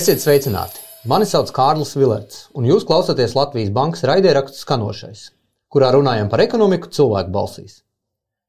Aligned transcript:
Esiet 0.00 0.22
sveicināti! 0.22 0.78
Mani 1.12 1.26
sauc 1.28 1.50
Kārlis 1.52 1.90
Vilets, 1.92 2.36
un 2.56 2.64
jūs 2.64 2.86
klausāties 2.88 3.34
Latvijas 3.36 3.68
Bankas 3.76 4.06
raidierakstu 4.08 4.56
skanošais, 4.62 5.24
kurā 5.68 5.90
runājam 5.92 6.30
par 6.32 6.40
ekonomiku 6.40 6.88
cilvēku 6.96 7.28
balsīs. 7.34 7.74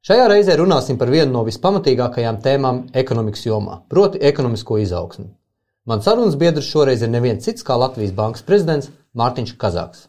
Šajā 0.08 0.30
reizē 0.32 0.56
runāsim 0.62 1.00
par 1.02 1.12
vienu 1.12 1.34
no 1.34 1.42
vispamatīgākajām 1.44 2.38
tēmām 2.46 2.80
ekonomikas 3.02 3.44
jomā, 3.50 3.82
proti, 3.92 4.22
ekonomisko 4.32 4.78
izaugsmu. 4.86 5.28
Mans 5.92 6.08
sarunas 6.08 6.38
biedrs 6.40 6.72
šoreiz 6.72 7.04
ir 7.04 7.12
neviens 7.12 7.44
cits 7.44 7.68
kā 7.68 7.76
Latvijas 7.82 8.16
Bankas 8.22 8.48
prezidents 8.48 8.88
Mārtiņš 9.20 9.58
Kazāks. 9.60 10.06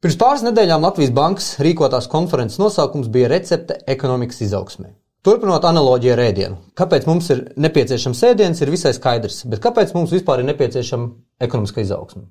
Pirms 0.00 0.16
pāris 0.22 0.46
nedēļām 0.48 0.88
Latvijas 0.88 1.12
Bankas 1.12 1.50
rīkotās 1.60 2.08
konferences 2.08 2.62
nosaukums 2.62 3.12
bija 3.12 3.28
Recepte 3.34 3.82
ekonomikas 3.98 4.40
izaugsmē. 4.48 4.94
Turpinot 5.28 5.60
analoģiju 5.68 6.12
ar 6.14 6.20
ēdienu. 6.24 6.54
Kāpēc 6.78 7.04
mums 7.04 7.26
ir 7.34 7.42
nepieciešams 7.60 8.22
ēdiens, 8.30 8.62
ir 8.64 8.70
visai 8.72 8.94
skaidrs, 8.96 9.42
bet 9.52 9.60
kāpēc 9.60 9.90
mums 9.92 10.14
vispār 10.14 10.40
ir 10.40 10.46
nepieciešama 10.48 11.10
ekonomiska 11.44 11.82
izaugsme? 11.84 12.22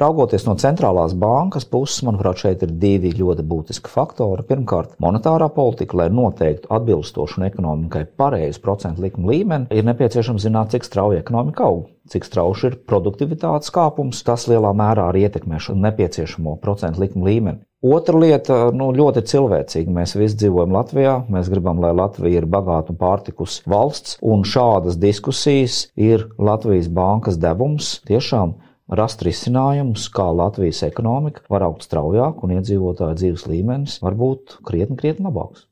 Raugoties 0.00 0.46
no 0.46 0.54
centrālās 0.56 1.12
bankas 1.12 1.66
puses, 1.68 2.00
manuprāt, 2.06 2.40
šeit 2.40 2.64
ir 2.64 2.72
divi 2.80 3.12
ļoti 3.18 3.44
būtiski 3.52 3.92
faktori. 3.92 4.46
Pirmkārt, 4.48 4.94
monetārā 5.04 5.50
politika, 5.52 5.98
lai 6.00 6.08
noteiktu 6.08 6.72
atbilstošu 6.72 7.42
un 7.42 7.48
ekonomikai 7.50 8.06
pareizu 8.16 8.64
procentu 8.64 9.04
likumu 9.04 9.28
līmeni, 9.34 9.68
ir 9.68 9.84
nepieciešams 9.90 10.48
zināt, 10.48 10.72
cik 10.72 10.88
strauji 10.88 11.20
ekonomika 11.20 11.68
aug, 11.68 11.90
cik 12.08 12.24
strauji 12.24 12.70
ir 12.70 12.80
produktivitātes 12.88 13.76
kāpums. 13.76 14.24
Tas 14.24 14.48
lielā 14.48 14.72
mērā 14.72 15.10
arī 15.10 15.28
ietekmē 15.28 15.60
šo 15.60 15.76
nepieciešamo 15.76 16.56
procentu 16.64 17.04
likumu 17.04 17.28
līmeni. 17.28 17.66
Otra 17.78 18.18
lieta, 18.18 18.54
nu, 18.74 18.88
ļoti 18.90 19.22
cilvēcīga. 19.30 19.92
Mēs 19.94 20.16
visi 20.18 20.34
dzīvojam 20.40 20.72
Latvijā. 20.74 21.12
Mēs 21.30 21.46
gribam, 21.52 21.78
lai 21.78 21.92
Latvija 21.94 22.40
ir 22.40 22.46
bagāta 22.50 22.90
un 22.90 22.98
pārtikus 22.98 23.60
valsts, 23.70 24.16
un 24.18 24.42
šādas 24.42 24.98
diskusijas 24.98 25.84
ir 25.94 26.26
Latvijas 26.42 26.88
bankas 26.90 27.38
devums 27.38 28.00
tiešām 28.10 28.56
rast 28.98 29.22
risinājumus, 29.22 30.08
kā 30.10 30.26
Latvijas 30.34 30.82
ekonomika 30.88 31.44
var 31.52 31.68
augt 31.68 31.86
straujāk 31.86 32.42
un 32.42 32.56
iedzīvotāju 32.56 33.20
dzīves 33.20 33.46
līmenis 33.46 34.00
var 34.02 34.18
būt 34.18 34.58
krietni, 34.66 34.98
krietni 34.98 35.28
labāks. 35.28 35.68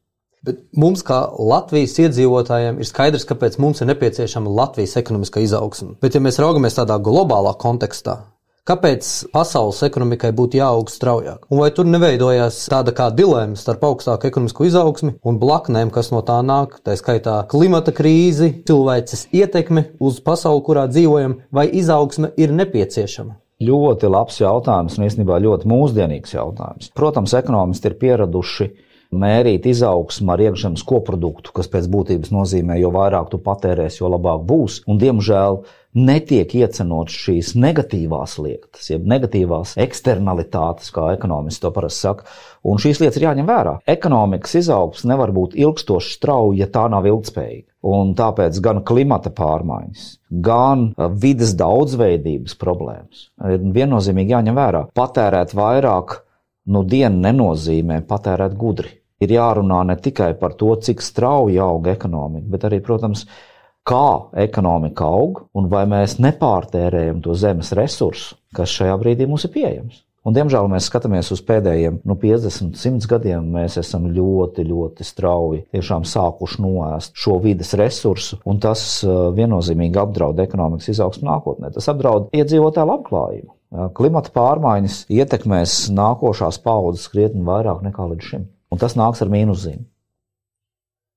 Bet 0.46 0.62
mums, 0.78 1.02
kā 1.02 1.24
Latvijas 1.42 1.96
iedzīvotājiem, 2.04 2.78
ir 2.78 2.86
skaidrs, 2.86 3.26
kāpēc 3.26 3.58
mums 3.58 3.82
ir 3.82 3.90
nepieciešama 3.90 4.52
Latvijas 4.60 4.94
ekonomiskā 5.00 5.42
izaugsme. 5.42 5.96
Bet, 5.98 6.14
ja 6.14 6.22
mēs 6.22 6.38
raugamies 6.38 6.78
tādā 6.78 7.00
globālā 7.02 7.56
kontekstā, 7.58 8.20
Kāpēc 8.66 9.08
pasaules 9.30 9.78
ekonomikai 9.86 10.32
būtu 10.34 10.58
jāaug 10.58 10.88
straujāk? 10.90 11.44
Un 11.54 11.60
vai 11.62 11.68
tur 11.70 11.86
neveidojās 11.86 12.64
tāda 12.66 12.90
kā 12.98 13.04
dilemma 13.14 13.54
starp 13.54 13.84
augstāku 13.86 14.26
ekonomisko 14.26 14.66
izaugsmi 14.66 15.12
un 15.22 15.38
blaknēm, 15.38 15.92
kas 15.94 16.10
no 16.10 16.18
tā 16.26 16.40
nāk, 16.42 16.80
tā 16.82 16.96
skaitā 16.98 17.36
klimata 17.52 17.94
krīzi, 17.94 18.64
cilvēces 18.66 19.28
ietekme 19.30 19.84
uz 20.02 20.18
pasauli, 20.18 20.64
kurā 20.66 20.88
dzīvojam, 20.90 21.36
vai 21.54 21.68
izaugsme 21.78 22.32
ir 22.34 22.56
nepieciešama? 22.58 23.36
Ļoti 23.62 24.10
labs 24.10 24.40
jautājums 24.42 24.98
un 24.98 25.06
īstenībā 25.06 25.38
ļoti 25.46 25.70
mūsdienīgs 25.70 26.34
jautājums. 26.34 26.90
Protams, 26.98 27.38
ekonomisti 27.38 27.92
ir 27.92 27.96
pieraduši 28.02 28.70
mērīt 29.14 29.66
izaugsmu 29.70 30.32
ar 30.34 30.42
iekšzemes 30.42 30.82
koproduktu, 30.86 31.52
kas 31.54 31.70
pēc 31.70 31.86
būtības 31.92 32.32
nozīmē, 32.34 32.80
jo 32.82 32.90
vairāk 32.94 33.30
tu 33.30 33.38
patērēsi, 33.42 34.02
jo 34.02 34.10
labāk 34.12 34.42
būs. 34.48 34.82
Un, 34.90 34.98
diemžēl, 35.00 35.62
netiek 35.96 36.52
iecenots 36.58 37.14
šīs 37.24 37.54
negatīvās 37.58 38.36
lietas, 38.42 38.90
jeb 38.90 39.06
negatīvās 39.08 39.76
eksternalitātes, 39.80 40.92
kā 40.94 41.08
ekonomisti 41.14 41.64
to 41.64 41.70
parasti 41.74 42.06
saka. 42.06 42.28
Un 42.66 42.80
šīs 42.82 43.00
lietas 43.00 43.18
ir 43.20 43.26
jāņem 43.28 43.48
vērā. 43.48 43.78
Ekonomikas 43.88 44.58
izaugsme 44.60 45.14
nevar 45.14 45.32
būt 45.36 45.56
ilgstoši 45.56 46.12
strauja, 46.18 46.64
ja 46.64 46.68
tā 46.72 46.84
nav 46.92 47.08
ilgspējīga. 47.08 47.70
Un 47.86 48.12
tāpēc 48.18 48.58
gan 48.64 48.82
klimata 48.86 49.30
pārmaiņas, 49.34 50.06
gan 50.42 50.88
vidas 51.22 51.54
daudzveidības 51.58 52.56
problēmas 52.58 53.28
ir 53.46 53.66
viennozīmīgi 53.76 54.34
jāņem 54.34 54.58
vērā. 54.58 54.86
Patērēt 54.96 55.54
vairāk 55.54 56.20
nu 56.74 56.82
dienu 56.82 57.22
nenozīmē 57.28 58.00
patērēt 58.08 58.56
gudri. 58.58 58.96
Ir 59.22 59.32
jārunā 59.32 59.80
ne 59.88 59.96
tikai 59.96 60.34
par 60.36 60.56
to, 60.60 60.74
cik 60.76 61.00
strauji 61.00 61.56
aug 61.62 61.86
ekonomika, 61.88 62.50
bet 62.52 62.66
arī, 62.68 62.82
protams, 62.84 63.24
kā 63.86 64.08
ekonomika 64.46 65.06
aug 65.06 65.44
un 65.56 65.70
vai 65.70 65.84
mēs 65.90 66.18
nepārtērējam 66.22 67.22
to 67.24 67.36
zemes 67.38 67.72
resursu, 67.76 68.34
kas 68.56 68.74
šajā 68.74 68.98
brīdī 69.02 69.28
mums 69.30 69.46
ir 69.46 69.54
pieejams. 69.54 70.02
Un, 70.26 70.34
diemžēl 70.34 70.66
mēs 70.66 70.88
skatāmies 70.90 71.28
uz 71.30 71.38
pēdējiem 71.46 72.00
nu, 72.02 72.16
50, 72.18 72.74
100 72.74 73.06
gadiem. 73.12 73.44
Mēs 73.54 73.76
esam 73.78 74.08
ļoti, 74.10 74.64
ļoti 74.66 75.06
strauji 75.06 75.60
sākuši 75.86 76.64
noēst 76.64 77.14
šo 77.14 77.36
vidas 77.44 77.70
resursu, 77.78 78.40
un 78.42 78.58
tas 78.58 78.82
uh, 79.06 79.28
viennozīmīgi 79.36 80.00
apdraud 80.02 80.42
ekonomikas 80.42 80.90
izaugsmu 80.96 81.30
nākotnē. 81.30 81.70
Tas 81.76 81.86
apdraud 81.92 82.34
iedzīvotāju 82.34 82.90
labklājību. 82.90 83.52
Uh, 83.54 83.86
klimata 83.94 84.34
pārmaiņas 84.34 85.04
ietekmēs 85.14 85.84
nākošās 85.94 86.58
paudzes 86.64 87.06
krietni 87.12 87.46
vairāk 87.46 87.86
nekā 87.86 88.10
līdz 88.10 88.32
šim, 88.32 88.48
un 88.74 88.82
tas 88.82 88.98
nāks 88.98 89.22
ar 89.22 89.30
mīnuszīmi. 89.30 89.86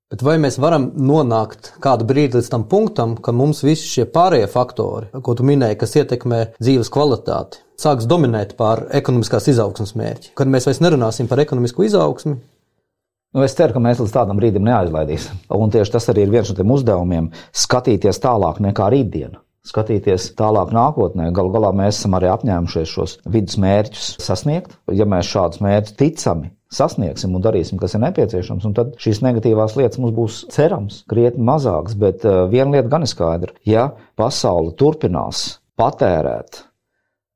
Bet 0.10 0.24
vai 0.26 0.40
mēs 0.42 0.56
varam 0.58 0.88
nonākt 0.98 1.68
kādu 1.86 2.08
brīdi 2.10 2.40
līdz 2.40 2.48
tam 2.50 2.64
punktam, 2.66 3.12
ka 3.22 3.30
mums 3.30 3.60
visi 3.62 3.86
šie 3.86 4.08
pārējie 4.10 4.48
faktori, 4.50 5.12
ko 5.22 5.36
tu 5.38 5.46
minēji, 5.46 5.78
kas 5.78 5.94
ietekmē 6.02 6.40
dzīves 6.58 6.90
kvalitāti, 6.96 7.60
sāks 7.78 8.08
dominēt 8.10 8.56
pār 8.58 8.88
ekonomiskās 8.98 9.52
izaugsmas 9.54 9.94
mērķi? 10.00 10.32
Kad 10.40 10.50
mēs 10.50 10.66
vairs 10.66 10.82
nerunāsim 10.82 11.30
par 11.30 11.44
ekonomisko 11.46 11.86
izaugsmu, 11.86 12.40
Nu, 13.30 13.44
es 13.46 13.54
ceru, 13.54 13.76
ka 13.76 13.82
mēs 13.86 14.00
līdz 14.02 14.10
tādam 14.16 14.40
brīdim 14.40 14.64
neaizlaidīsim. 14.66 15.44
Un 15.54 15.70
tieši 15.70 15.92
tas 15.94 16.10
arī 16.10 16.24
ir 16.26 16.32
viens 16.34 16.50
no 16.50 16.56
tiem 16.58 16.72
uzdevumiem- 16.74 17.28
skatīties 17.64 18.18
tālāk 18.24 18.58
nekā 18.58 18.88
rītdiena. 18.90 19.38
Skatīties 19.70 20.32
tālāk 20.34 20.74
nākotnē. 20.74 21.30
Galu 21.32 21.54
galā 21.54 21.70
mēs 21.70 22.00
esam 22.00 22.18
arī 22.18 22.32
apņēmušies 22.34 22.90
šos 22.90 23.18
vidus 23.30 23.62
mērķus 23.62 24.16
sasniegt. 24.18 24.74
Ja 24.90 25.06
mēs 25.06 25.30
šādus 25.30 25.62
mērķus 25.62 25.94
ticami 26.02 26.50
sasniegsim 26.74 27.34
un 27.36 27.44
darīsim, 27.44 27.80
kas 27.82 27.96
ir 27.96 28.04
nepieciešams, 28.06 28.66
un 28.70 28.76
tad 28.78 28.96
šīs 29.02 29.24
negatīvās 29.26 29.76
lietas 29.80 30.02
mums 30.02 30.16
būs 30.18 30.40
cerams 30.54 31.04
krietni 31.10 31.46
mazākas. 31.46 31.98
Bet 32.00 32.26
uh, 32.28 32.46
viena 32.52 32.78
lieta 32.78 32.92
gan 32.92 33.06
ir 33.06 33.12
skaidra. 33.12 33.56
Ja 33.68 33.90
pasaule 34.20 34.76
turpinās 34.80 35.60
patērēt 35.80 36.66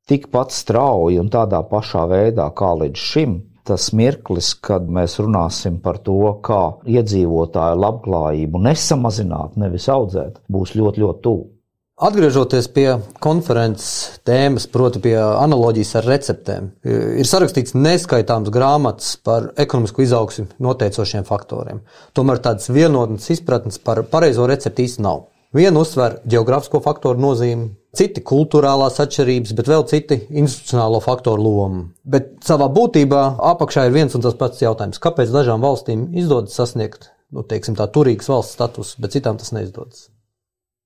tikpat 0.10 0.52
strauji 0.52 1.20
un 1.22 1.32
tādā 1.34 1.64
pašā 1.70 2.06
veidā 2.12 2.50
kā 2.56 2.74
līdz 2.82 3.08
šim, 3.10 3.40
tas 3.64 3.90
mirklis, 3.96 4.52
kad 4.60 4.90
mēs 4.92 5.18
runāsim 5.24 5.80
par 5.84 6.02
to, 6.04 6.20
kā 6.44 6.62
iedzīvotāju 6.84 7.80
labklājību 7.80 8.62
nesamazināt, 8.66 9.56
nevis 9.60 9.88
audzēt, 9.92 10.42
būs 10.52 10.76
ļoti, 10.76 11.04
ļoti 11.06 11.24
tuvu. 11.24 11.46
Atgriežoties 11.94 12.66
pie 12.74 12.88
konferences 13.22 14.18
tēmas, 14.26 14.66
proti, 14.74 14.98
pie 15.04 15.14
analoģijas 15.14 15.92
ar 16.00 16.08
receptēm, 16.10 16.72
ir 16.90 17.28
sarakstīts 17.30 17.76
neskaitāms 17.78 18.50
grāmatas 18.54 19.12
par 19.22 19.52
ekonomisko 19.62 20.02
izaugsmu 20.02 20.48
noteicošiem 20.66 21.28
faktoriem. 21.28 21.84
Tomēr 22.18 22.42
tādas 22.42 22.72
vienotnes 22.74 23.30
izpratnes 23.36 23.78
par 23.78 24.02
pareizo 24.10 24.48
recepti 24.50 24.88
īsti 24.88 25.06
nav. 25.06 25.28
Viena 25.54 25.84
uzsver 25.86 26.16
geogrāfisko 26.26 26.82
faktoru 26.82 27.22
nozīmi, 27.22 27.70
citi 27.94 28.24
kultūrālās 28.26 28.98
atšķirības, 29.04 29.54
bet 29.54 29.70
vēl 29.70 29.86
citi 29.92 30.18
institucionālo 30.32 30.98
faktoru 31.06 31.46
lomu. 31.46 31.84
Bet 32.02 32.40
savā 32.42 32.72
būtībā 32.74 33.22
apakšā 33.54 33.86
ir 33.86 33.94
viens 33.94 34.18
un 34.18 34.26
tas 34.26 34.34
pats 34.40 34.66
jautājums, 34.66 34.98
kāpēc 35.04 35.30
dažām 35.30 35.62
valstīm 35.62 36.10
izdodas 36.18 36.58
sasniegt 36.58 37.12
nu, 37.30 37.46
teiksim, 37.46 37.78
tā 37.78 37.86
turīgas 37.86 38.34
valsts 38.34 38.58
status, 38.58 38.96
bet 38.98 39.14
citām 39.14 39.38
tas 39.38 39.54
neizdodas. 39.54 40.08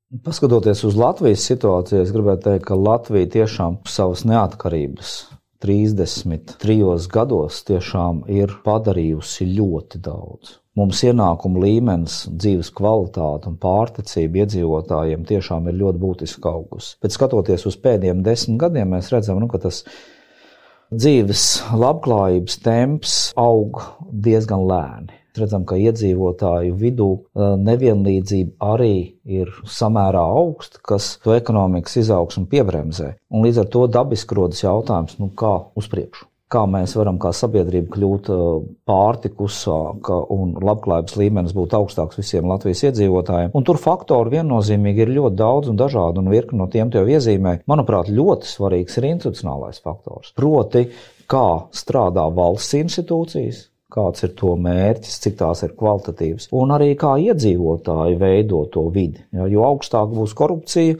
Paskatoties 0.07 0.85
uz 0.87 0.95
Latvijas 0.95 1.41
situāciju, 1.49 1.99
es 1.99 2.13
gribētu 2.15 2.45
teikt, 2.45 2.63
ka 2.69 2.77
Latvija 2.79 3.27
tiešām 3.33 3.73
savas 3.91 4.21
neatkarības 4.23 5.09
33 5.59 7.09
gados 7.11 7.57
tiešām 7.67 8.21
ir 8.31 8.53
padarījusi 8.63 9.49
ļoti 9.57 9.99
daudz. 10.05 10.53
Mums 10.79 11.03
ienākuma 11.09 11.59
līmenis, 11.65 12.21
dzīves 12.31 12.71
kvalitāte 12.79 13.51
un 13.51 13.59
pārticība 13.59 14.45
iedzīvotājiem 14.45 15.27
tiešām 15.27 15.67
ir 15.67 15.79
ļoti 15.81 16.03
būtiski 16.05 16.51
augusi. 16.53 16.95
Bet 17.03 17.17
skatoties 17.17 17.67
uz 17.67 17.75
pēdējiem 17.75 18.23
desmit 18.23 18.61
gadiem, 18.63 18.95
mēs 18.95 19.11
redzam, 19.11 19.43
nu, 19.43 19.51
ka 19.51 19.59
tas 19.67 19.83
dzīves 20.95 21.47
labklājības 21.75 22.61
temps 22.63 23.21
aug 23.35 23.83
diezgan 24.07 24.63
lēni 24.71 25.16
redzam, 25.41 25.65
ka 25.67 25.79
iedzīvotāju 25.79 26.77
vidū 26.79 27.09
nevienlīdzība 27.37 28.71
arī 28.73 28.95
ir 29.27 29.51
samērā 29.67 30.23
augsta, 30.37 30.81
kas 30.83 31.15
to 31.23 31.35
ekonomikas 31.37 31.99
izaugsmu 32.03 32.47
piebremzē. 32.51 33.13
Un 33.33 33.45
līdz 33.47 33.63
ar 33.63 33.69
to 33.75 33.85
dabiski 33.91 34.37
rodas 34.37 34.63
jautājums, 34.63 35.19
nu, 35.21 35.29
kā 35.37 35.59
uz 35.77 35.89
priekšu. 35.91 36.27
Kā 36.47 36.61
mēs 36.63 36.93
varam 36.95 37.17
kā 37.19 37.33
sabiedrība 37.35 37.91
kļūt 37.91 38.29
pārtikusāka 38.87 40.21
un 40.31 40.53
labklājības 40.63 41.17
līmenis 41.19 41.55
būt 41.57 41.75
augstāks 41.75 42.15
visiem 42.21 42.47
Latvijas 42.47 42.85
iedzīvotājiem. 42.87 43.51
Un 43.51 43.65
tur 43.67 43.75
faktori 43.83 44.37
viennozīmīgi 44.37 45.03
ir 45.03 45.11
ļoti 45.17 45.35
daudz 45.41 45.67
un 45.73 45.81
dažādi, 45.81 46.23
un 46.23 46.31
virkni 46.31 46.61
no 46.61 46.69
tiem 46.71 46.87
jau 46.95 47.03
iezīmē. 47.03 47.57
Manuprāt, 47.67 48.07
ļoti 48.07 48.47
svarīgs 48.47 48.95
ir 48.95 49.09
institucionālais 49.09 49.83
faktors. 49.83 50.31
Proti, 50.39 50.85
kā 51.27 51.47
strādā 51.75 52.23
valsts 52.31 52.79
institūcijas, 52.79 53.65
kāds 53.93 54.25
ir 54.27 54.33
to 54.39 54.55
mērķis, 54.59 55.21
cik 55.23 55.37
tās 55.39 55.63
ir 55.63 55.75
kvalitatīvas, 55.79 56.49
un 56.57 56.75
arī 56.75 56.91
kā 56.99 57.15
iedzīvotāji 57.23 58.19
veido 58.19 58.65
to 58.73 58.87
vidi. 58.93 59.23
Ja, 59.35 59.47
jo 59.51 59.63
augstāk 59.67 60.11
būs 60.11 60.35
korupcija, 60.37 60.97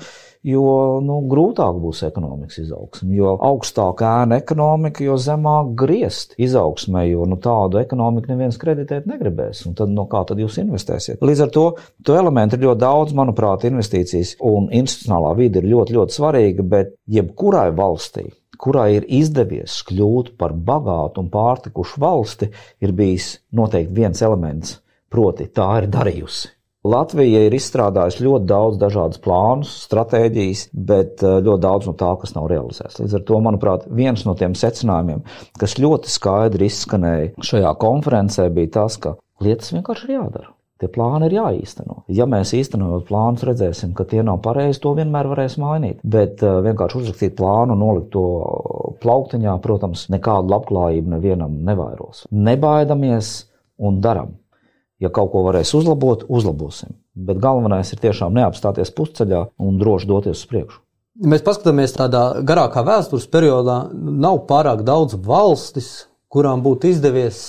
jo 0.48 0.63
nu, 1.04 1.18
grūtāk 1.28 1.80
būs 1.81 2.04
ekonomikas 2.07 2.62
izaugsme. 2.62 3.12
Jo 3.18 3.34
augstāk 3.50 4.04
ēna 4.07 4.39
ekonomika, 4.42 5.04
jo 5.04 5.18
zemāk 5.19 5.74
griezt 5.80 6.38
izaugsmē, 6.39 7.04
jo 7.10 7.28
nu, 7.30 7.39
tādu 7.44 7.81
ekonomiku 7.81 8.31
neviens 8.31 8.60
kreditēt 8.62 9.10
negribēs. 9.10 9.66
Un 9.68 9.75
tad, 9.78 9.92
no 9.94 10.07
kā 10.12 10.24
tad 10.30 10.40
jūs 10.42 10.60
investēsiet? 10.63 11.24
Līdz 11.25 11.45
ar 11.48 11.54
to, 11.57 11.68
to 12.07 12.18
elementu 12.18 12.57
ir 12.57 12.68
ļoti 12.69 12.83
daudz, 12.86 13.16
manuprāt, 13.18 13.68
investīcijas 13.68 14.38
un 14.48 14.72
institucionālā 14.72 15.36
vide 15.40 15.63
ir 15.63 15.72
ļoti, 15.74 15.98
ļoti 15.98 16.22
svarīga, 16.22 16.68
bet 16.78 16.95
jebkurai 17.12 17.69
valstī 17.75 18.30
kurai 18.59 18.89
ir 18.98 19.07
izdevies 19.19 19.80
kļūt 19.88 20.36
par 20.39 20.54
bagātu 20.54 21.24
un 21.24 21.31
pārtikušu 21.33 22.01
valsti, 22.04 22.51
ir 22.83 22.94
bijis 22.98 23.38
noteikti 23.56 23.98
viens 24.01 24.21
elements, 24.25 24.77
proti, 25.13 25.50
tā 25.54 25.69
ir 25.81 25.92
darījusi. 25.94 26.57
Latvija 26.88 27.42
ir 27.48 27.56
izstrādājusi 27.57 28.24
ļoti 28.24 28.48
daudz 28.48 28.77
dažādus 28.80 29.19
plānus, 29.24 29.71
stratēģijas, 29.88 30.68
bet 30.88 31.24
eh, 31.25 31.39
ļoti 31.44 31.63
daudz 31.65 31.89
no 31.89 31.95
tā, 32.00 32.13
kas 32.21 32.36
nav 32.38 32.48
realizēts. 32.51 33.01
Līdz 33.01 33.18
ar 33.18 33.25
to, 33.27 33.39
manuprāt, 33.44 33.88
viens 33.92 34.24
no 34.27 34.38
tiem 34.39 34.56
secinājumiem, 34.56 35.24
kas 35.59 35.80
ļoti 35.81 36.13
skaidri 36.13 36.69
izskanēja 36.71 37.48
šajā 37.50 37.74
konferencē, 37.81 38.48
bija 38.54 38.77
tas, 38.80 39.00
ka 39.04 39.18
lietas 39.44 39.74
vienkārši 39.75 40.07
ir 40.07 40.15
jādara. 40.19 40.56
Tie 40.77 40.89
plāni 40.94 41.25
ir 41.25 41.33
jāīsteno. 41.39 42.03
Ja 42.13 42.27
mēs 42.29 42.51
īstenojot 42.53 43.07
plānus, 43.07 43.45
redzēsim, 43.47 43.95
ka 43.97 44.06
tie 44.06 44.21
nav 44.25 44.44
pareizi, 44.45 44.77
to 44.83 44.91
vienmēr 44.97 45.29
varēs 45.31 45.57
mainīt. 45.62 46.03
Bet 46.06 46.44
uh, 46.45 46.59
vienkārši 46.65 47.00
uzrakstīt 47.01 47.38
plānu 47.39 47.74
nolikt 47.79 48.12
to 48.13 48.25
plauktiņā, 49.01 49.56
protams, 49.63 50.06
nekādu 50.13 50.53
labklājību 50.53 51.15
nevienam 51.15 51.56
nevairos. 51.65 52.27
Nebaidamies 52.29 53.31
un 53.81 54.01
daram. 54.06 54.35
Ja 55.01 55.09
kaut 55.13 55.31
ko 55.33 55.44
varēs 55.45 55.74
uzlabot, 55.77 56.25
uzlabosim. 56.29 56.94
Bet 57.18 57.41
galvenais 57.41 57.89
ir 57.94 58.01
tiešām 58.01 58.38
neapstāties 58.38 58.94
pusceļā 58.97 59.44
un 59.62 59.77
droši 59.81 60.09
doties 60.09 60.44
uz 60.44 60.50
priekšu. 60.50 60.81
Mēs 61.25 61.41
paskatāmies 61.41 61.95
tādā 61.97 62.44
garākā 62.45 62.83
vēstures 62.85 63.25
periodā, 63.33 63.88
nav 63.94 64.44
pārāk 64.50 64.83
daudz 64.85 65.15
valstis, 65.25 66.06
kurām 66.30 66.62
būtu 66.62 66.91
izdevies 66.91 67.39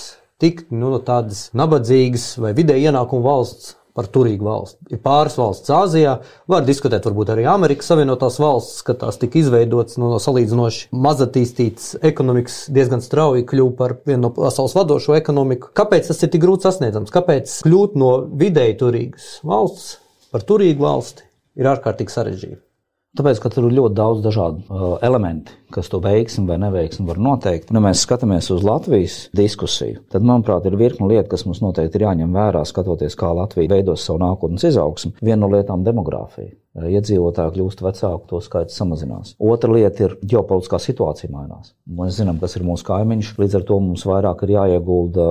tikt 0.42 0.70
nu, 0.70 0.92
no 0.94 1.02
tādas 1.02 1.48
nabadzīgas 1.58 2.36
vai 2.42 2.54
vidēji 2.56 2.88
ienākumu 2.90 3.26
valsts 3.26 3.74
par 3.98 4.06
turīgu 4.14 4.46
valsti. 4.46 4.92
Ir 4.94 5.00
pāris 5.02 5.34
valsts 5.40 5.72
Āzijā, 5.74 6.12
var 6.50 6.66
diskutēt 6.66 7.08
varbūt 7.08 7.32
arī 7.34 7.48
Amerikas 7.50 7.88
Savienotās 7.90 8.36
valstis, 8.38 8.84
ka 8.86 8.94
tās 9.00 9.18
tika 9.18 9.40
izveidotas 9.40 9.98
nu, 9.98 10.12
no 10.12 10.20
salīdzinoši 10.22 10.92
mazatīstītas 10.94 11.96
ekonomikas, 12.06 12.60
diezgan 12.74 13.02
strauji 13.02 13.46
kļuva 13.50 13.74
par 13.80 13.96
vienu 14.06 14.28
no 14.28 14.32
pasaules 14.36 14.76
vadošo 14.78 15.18
ekonomiku. 15.18 15.72
Kāpēc 15.74 16.12
tas 16.12 16.22
ir 16.22 16.30
tik 16.30 16.44
grūti 16.46 16.68
sasniedzams? 16.68 17.10
Kāpēc 17.14 17.58
kļūt 17.66 17.98
no 17.98 18.12
vidēji 18.38 18.78
turīgas 18.84 19.28
valsts 19.42 19.98
par 20.30 20.46
turīgu 20.46 20.86
valsti 20.86 21.26
ir 21.58 21.72
ārkārtīgi 21.74 22.14
sarežģīti? 22.14 22.67
Tāpēc, 23.16 23.38
ka 23.40 23.48
tur 23.48 23.70
ir 23.70 23.72
ļoti 23.78 23.96
daudz 23.96 24.20
dažādu 24.20 24.60
uh, 24.68 24.90
elementu, 25.06 25.54
kas 25.72 25.88
to 25.88 25.96
veiksim 26.04 26.44
vai 26.48 26.58
neveiksim, 26.60 27.06
var 27.08 27.16
noteikt. 27.24 27.72
Nu, 27.72 27.80
mēs 27.80 28.02
skatāmies 28.04 28.50
uz 28.52 28.66
Latvijas 28.66 29.16
diskusiju. 29.36 30.02
Tad, 30.12 30.26
manuprāt, 30.28 30.68
ir 30.68 30.76
virkni 30.76 31.08
lietu, 31.08 31.30
kas 31.32 31.46
mums 31.48 31.62
noteikti 31.64 31.96
ir 31.96 32.04
jāņem 32.04 32.36
vērā, 32.36 32.66
skatoties, 32.68 33.16
kā 33.18 33.32
Latvija 33.32 33.72
veidos 33.72 34.04
savu 34.04 34.20
nākotnes 34.20 34.68
izaugsmu. 34.68 35.16
Viena 35.24 35.40
no 35.40 35.48
lietām- 35.54 35.82
demogrāfija. 35.88 36.52
Iedzīvotāji 36.78 37.54
kļūst 37.56 37.80
vecāki, 37.82 38.26
to 38.30 38.38
skaits 38.44 38.76
samazinās. 38.78 39.32
Otra 39.42 39.72
lieta 39.72 40.04
ir 40.04 40.14
ģeopolitiskā 40.30 40.78
situācija 40.82 41.30
mainās. 41.32 41.72
Mēs 41.98 42.18
zinām, 42.20 42.38
kas 42.42 42.54
ir 42.58 42.66
mūsu 42.66 42.86
kaimiņš, 42.86 43.32
līdz 43.40 43.56
ar 43.58 43.64
to 43.70 43.78
mums 43.82 44.04
vairāk 44.06 44.44
ir 44.44 44.52
jāiegulda 44.54 45.28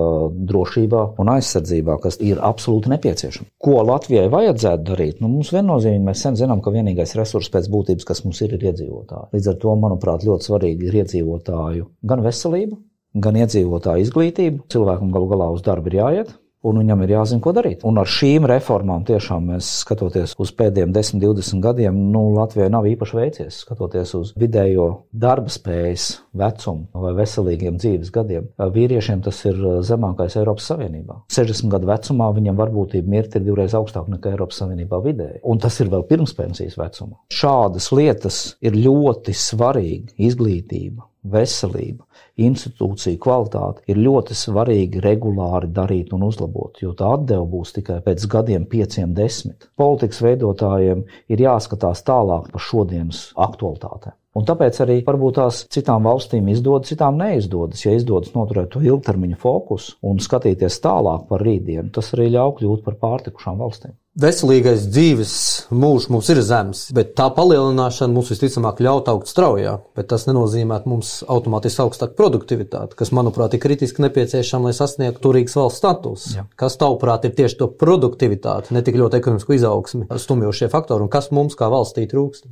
drošībā 0.50 1.04
un 1.22 1.31
aizsardzībā, 1.36 2.00
kas 2.04 2.19
ir 2.25 2.42
absolūti 2.44 2.92
nepieciešama. 2.95 3.51
Ko 3.63 3.78
Latvijai 3.88 4.28
vajadzētu 4.34 4.89
darīt? 4.89 5.22
Nu, 5.22 5.31
mums 5.31 5.54
viennozīmīgi 5.56 6.07
mēs 6.10 6.25
sen 6.25 6.39
zinām, 6.39 6.63
ka 6.66 6.74
vienīgais 6.75 7.16
resurs 7.19 7.51
pēc 7.54 7.69
būtības, 7.72 8.10
kas 8.10 8.24
mums 8.25 8.42
ir, 8.44 8.57
ir 8.57 8.68
iedzīvotāji. 8.72 9.31
Līdz 9.38 9.54
ar 9.54 9.62
to, 9.62 9.78
manuprāt, 9.86 10.25
ļoti 10.28 10.50
svarīgi 10.50 10.89
ir 10.89 11.00
iedzīvotāju 11.04 11.88
gan 12.12 12.25
veselība, 12.25 12.81
gan 13.24 13.39
iedzīvotāju 13.39 14.04
izglītība. 14.10 14.66
Cilvēkam 14.74 15.13
galu 15.13 15.31
galā 15.31 15.54
uz 15.54 15.63
darbu 15.66 15.94
ir 15.94 16.00
jāiet, 16.01 16.36
un 16.67 16.81
viņam 16.81 17.03
ir 17.05 17.13
jāzina, 17.15 17.43
ko 17.43 17.53
darīt. 17.55 17.83
Un 17.87 17.99
ar 18.01 18.09
šīm 18.11 18.47
reformām 18.49 19.05
tiešām 19.07 19.51
mēs 19.53 19.69
skatoties 19.83 20.35
uz 20.39 20.53
pēdējiem 20.57 20.93
10, 20.95 21.21
20 21.23 21.63
gadiem, 21.63 21.97
nu, 22.13 22.27
Latvijai 22.37 22.69
nav 22.73 22.87
īpaši 22.89 23.17
veicies. 23.17 23.61
Skatoties 23.65 24.13
uz 24.17 24.33
vidējo 24.39 24.87
darba 25.11 25.51
spējas 25.53 26.09
vecumu 26.37 27.03
vai 27.03 27.13
veselīgiem 27.17 27.79
dzīves 27.81 28.11
gadiem, 28.13 28.49
vīriešiem 28.57 29.23
tas 29.25 29.39
ir 29.49 29.59
zemākais 29.87 30.37
Eiropas 30.39 30.69
Savienībā. 30.71 31.21
60 31.33 31.71
gadu 31.73 31.89
vecumā 31.89 32.29
viņam 32.37 32.59
varbūtība 32.59 33.13
mirt 33.15 33.37
ir 33.37 33.45
divreiz 33.47 33.75
augstāka 33.77 34.13
nekā 34.13 34.35
Eiropas 34.35 34.61
Savienībā 34.61 35.01
vidēji. 35.05 35.41
Un 35.47 35.61
tas 35.63 35.79
ir 35.81 35.91
vēl 35.93 36.05
pirms 36.09 36.35
pensijas 36.37 36.77
vecuma. 36.79 37.17
Šādas 37.33 37.91
lietas 37.95 38.41
ir 38.61 38.77
ļoti 38.77 39.35
svarīgi 39.37 40.17
izglītība 40.29 41.07
veselība, 41.31 42.06
institūcija 42.38 43.19
kvalitāte 43.24 43.83
ir 43.91 44.00
ļoti 44.01 44.38
svarīgi 44.38 45.01
regulāri 45.03 45.71
darīt 45.74 46.13
un 46.15 46.27
uzlabot, 46.27 46.77
jo 46.81 46.94
tā 46.97 47.13
atdeve 47.18 47.47
būs 47.51 47.74
tikai 47.79 48.00
pēc 48.06 48.27
gadiem, 48.31 48.68
pieciem, 48.69 49.15
desmit. 49.18 49.69
Politikas 49.79 50.21
veidotājiem 50.25 51.03
ir 51.33 51.44
jāskatās 51.47 52.06
tālāk 52.07 52.51
par 52.53 52.63
šodienas 52.69 53.27
aktualitātēm. 53.47 54.15
Un 54.38 54.45
tāpēc 54.45 54.77
arī 54.83 54.97
varbūt 55.06 55.39
tās 55.39 55.63
citām 55.74 56.06
valstīm 56.06 56.51
izdodas, 56.53 56.91
citām 56.91 57.15
neizdodas. 57.18 57.81
Ja 57.88 57.95
izdodas 57.97 58.35
noturēt 58.35 58.69
to 58.75 58.83
ilgtermiņa 58.85 59.39
fokusu 59.41 59.95
un 60.06 60.21
skatīties 60.21 60.77
tālāk 60.83 61.25
par 61.31 61.41
rītdienu, 61.41 61.89
tas 61.95 62.12
arī 62.13 62.29
ļauj 62.35 62.59
kļūt 62.59 62.83
par 62.85 63.00
pārtikušām 63.01 63.63
valstīm. 63.63 63.95
Veselīgais 64.17 64.87
dzīves 64.89 65.31
mūžs 65.69 66.07
mums 66.09 66.31
ir 66.33 66.39
zems, 66.41 66.79
bet 66.97 67.11
tā 67.19 67.27
palielināšana 67.35 68.09
mums 68.15 68.31
visticamāk 68.33 68.79
ļaut 68.81 69.11
augt 69.11 69.29
straujāk. 69.29 69.83
Bet 69.93 70.07
tas 70.09 70.25
nenozīmē 70.25 70.79
mums 70.89 71.19
automātiski 71.29 71.83
augstāku 71.83 72.17
produktivitāti, 72.17 72.97
kas, 72.97 73.13
manuprāt, 73.13 73.53
ir 73.53 73.61
kritiski 73.61 74.01
nepieciešama, 74.07 74.71
lai 74.71 74.73
sasniegtu 74.73 75.21
turīgas 75.21 75.59
valsts 75.59 75.83
status. 75.83 76.25
Jā. 76.33 76.47
Kas, 76.57 76.79
tavuprāt, 76.81 77.29
ir 77.29 77.37
tieši 77.37 77.61
to 77.61 77.69
produktivitāti, 77.85 78.73
ne 78.73 78.81
tik 78.81 78.97
ļoti 78.97 79.21
ekonomisko 79.21 79.53
izaugsmi 79.59 80.09
stumjošie 80.09 80.73
faktori 80.73 81.05
un 81.05 81.13
kas 81.13 81.29
mums 81.29 81.53
kā 81.59 81.69
valstī 81.69 82.09
trūkst? 82.09 82.49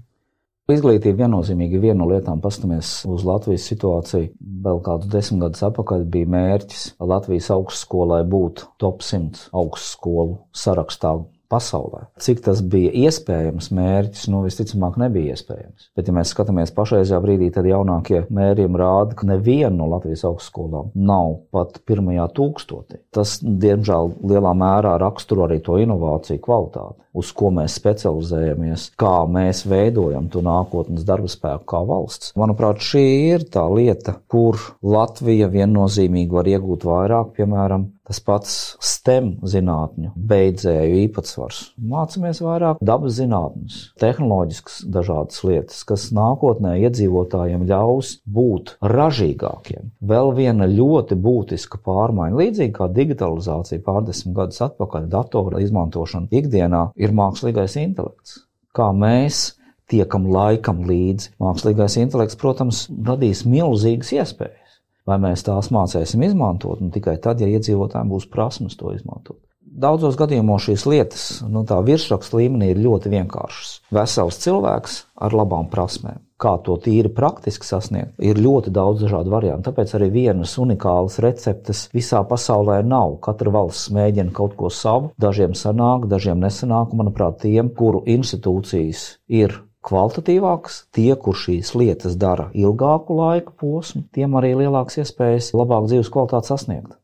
Izglītība 0.70 1.26
viennozīmīgi 1.26 1.82
viena 1.82 2.04
no 2.04 2.14
lietām, 2.14 2.46
paskatāmies 2.46 3.00
uz 3.10 3.26
Latvijas 3.26 3.66
situāciju. 3.74 4.36
Vēl 4.66 4.86
kādus 4.86 5.10
desmit 5.14 5.48
gadus 5.48 5.66
atpakaļ 5.66 6.06
bija 6.14 6.30
mērķis 6.38 6.92
Latvijas 7.02 7.50
augstskolai 7.58 8.22
būt 8.30 8.68
top 8.82 9.02
100 9.06 9.50
augstskolu 9.54 10.44
sarakstā 10.54 11.24
pasaulē. 11.52 12.06
Cik 12.22 12.44
tas 12.46 12.62
bija 12.66 12.92
iespējams 13.06 13.72
mērķis, 13.76 14.28
nu 14.34 14.44
visticamāk 14.46 15.00
nebija 15.02 15.36
iespējams. 15.36 15.90
Bet, 15.98 16.10
ja 16.10 16.16
mēs 16.16 16.34
skatāmies 16.34 16.74
pašreizajā 16.76 17.22
brīdī, 17.24 17.52
tad 17.56 17.68
jaunākie 17.70 18.24
mērījumi 18.34 18.82
rāda, 18.82 19.18
ka 19.20 19.30
neviena 19.30 19.74
no 19.76 19.90
Latvijas 19.94 20.26
augstskolām 20.30 20.92
nav 20.96 21.40
pat 21.56 21.80
pirmajā 21.88 22.28
tūkstotī. 22.36 23.02
Tas, 23.16 23.38
diemžēl, 23.42 24.14
lielā 24.32 24.54
mērā 24.58 24.96
raksturo 25.02 25.48
arī 25.48 25.62
to 25.66 25.80
inovāciju 25.82 26.42
kvalitāti, 26.46 27.00
uz 27.16 27.32
ko 27.36 27.52
mēs 27.56 27.78
specializējamies, 27.80 28.90
kā 29.00 29.16
mēs 29.32 29.64
veidojam 29.70 30.30
to 30.32 30.44
nākotnes 30.46 31.06
darba 31.08 31.32
spēku 31.32 31.68
kā 31.72 31.82
valsts. 31.88 32.34
Manuprāt, 32.40 32.84
šī 32.84 33.06
ir 33.36 33.48
tā 33.52 33.66
lieta, 33.72 34.18
kur 34.32 34.60
Latvija 34.84 35.50
viennozīmīgi 35.54 36.36
var 36.36 36.50
iegūt 36.52 36.88
vairāk, 36.88 37.36
piemēram, 37.40 37.90
tas 38.06 38.22
pats 38.22 38.54
STEM 38.84 39.32
zinātņu 39.46 40.12
beidzēju 40.16 41.00
īpatsvars. 41.06 41.62
Mācāmies 41.82 42.42
vairāk 42.46 42.82
dabas 42.86 43.18
zinātnes, 43.18 43.80
tehnoloģiskas 44.02 44.84
dažādas 44.94 45.42
lietas, 45.48 45.82
kas 45.88 46.08
nākotnē 46.16 46.76
iedzīvotājiem 46.86 47.66
ļaus 47.70 48.16
būt 48.26 48.76
ražīgākiem. 48.86 49.92
Vēl 50.06 50.34
viena 50.38 50.70
ļoti 50.70 51.18
būtiska 51.26 51.82
pārmaiņa, 51.86 52.40
līdzīgi 52.44 52.76
kā 52.78 52.90
digitalizācija 52.94 53.84
pārdesmit 53.86 54.36
gadus 54.38 54.62
atpakaļ, 54.70 55.10
datora 55.12 55.62
izmantošana 55.66 56.32
ikdienā, 56.36 56.90
ir 56.96 57.16
mākslīgais 57.16 57.80
intelekts. 57.82 58.42
Kā 58.76 58.92
mēs 58.92 59.56
tiekam 59.92 60.28
laikam 60.34 60.84
līdzi. 60.90 61.36
Mākslīgais 61.42 61.98
intelekts, 62.02 62.38
protams, 62.42 62.86
radīs 63.06 63.46
milzīgas 63.48 64.14
iespējas. 64.18 64.65
Vai 65.06 65.20
mēs 65.22 65.46
tās 65.46 65.70
mācīsim 65.74 66.24
izmantot, 66.26 66.82
un 66.82 66.94
tikai 66.94 67.20
tad, 67.22 67.42
ja 67.42 67.50
iedzīvotājiem 67.54 68.10
būs 68.10 68.30
prasmes 68.32 68.78
to 68.80 68.94
izmantot. 68.96 69.38
Daudzos 69.76 70.16
gadījumos 70.16 70.70
šīs 70.70 70.86
lietas, 70.88 71.24
nu, 71.52 71.66
tā 71.68 71.76
virsraksta 71.84 72.38
līmenī 72.40 72.70
ir 72.72 72.80
ļoti 72.80 73.10
vienkāršas. 73.12 73.74
Vesels 73.92 74.38
cilvēks 74.40 75.02
ar 75.20 75.36
labām 75.36 75.68
prasmēm. 75.68 76.22
Kā 76.40 76.54
to 76.64 76.78
tīri 76.80 77.12
praktiski 77.16 77.68
sasniegt, 77.68 78.14
ir 78.24 78.40
ļoti 78.40 78.72
daudz 78.76 79.04
dažādu 79.04 79.34
variantu. 79.34 79.68
Tāpēc 79.68 79.94
arī 79.98 80.10
vienas 80.14 80.56
unikālas 80.60 81.20
receptes 81.24 81.86
visā 81.96 82.24
pasaulē 82.28 82.82
nav. 82.88 83.18
Katra 83.28 83.52
valsts 83.56 83.92
mēģina 83.96 84.32
kaut 84.36 84.56
ko 84.60 84.72
savu, 84.72 85.12
dažiem 85.20 85.56
sanāk, 85.60 86.08
dažiem 86.12 86.40
nesanāk. 86.44 86.96
Manuprāt, 86.96 87.42
tiem, 87.44 87.72
kuru 87.76 88.04
institūcijas 88.16 89.08
ir 89.28 89.60
kvalitatīvāks, 89.86 90.84
tie, 90.96 91.14
kur 91.16 91.38
šīs 91.38 91.74
lietas 91.78 92.18
dara 92.20 92.50
ilgāku 92.58 93.18
laika 93.20 93.56
posmu, 93.62 94.06
tiem 94.16 94.38
arī 94.40 94.56
lielāks 94.66 95.02
iespējas 95.02 95.54
labāk 95.58 95.90
dzīves 95.90 96.12
kvalitāti 96.14 96.54
sasniegt. 96.54 96.96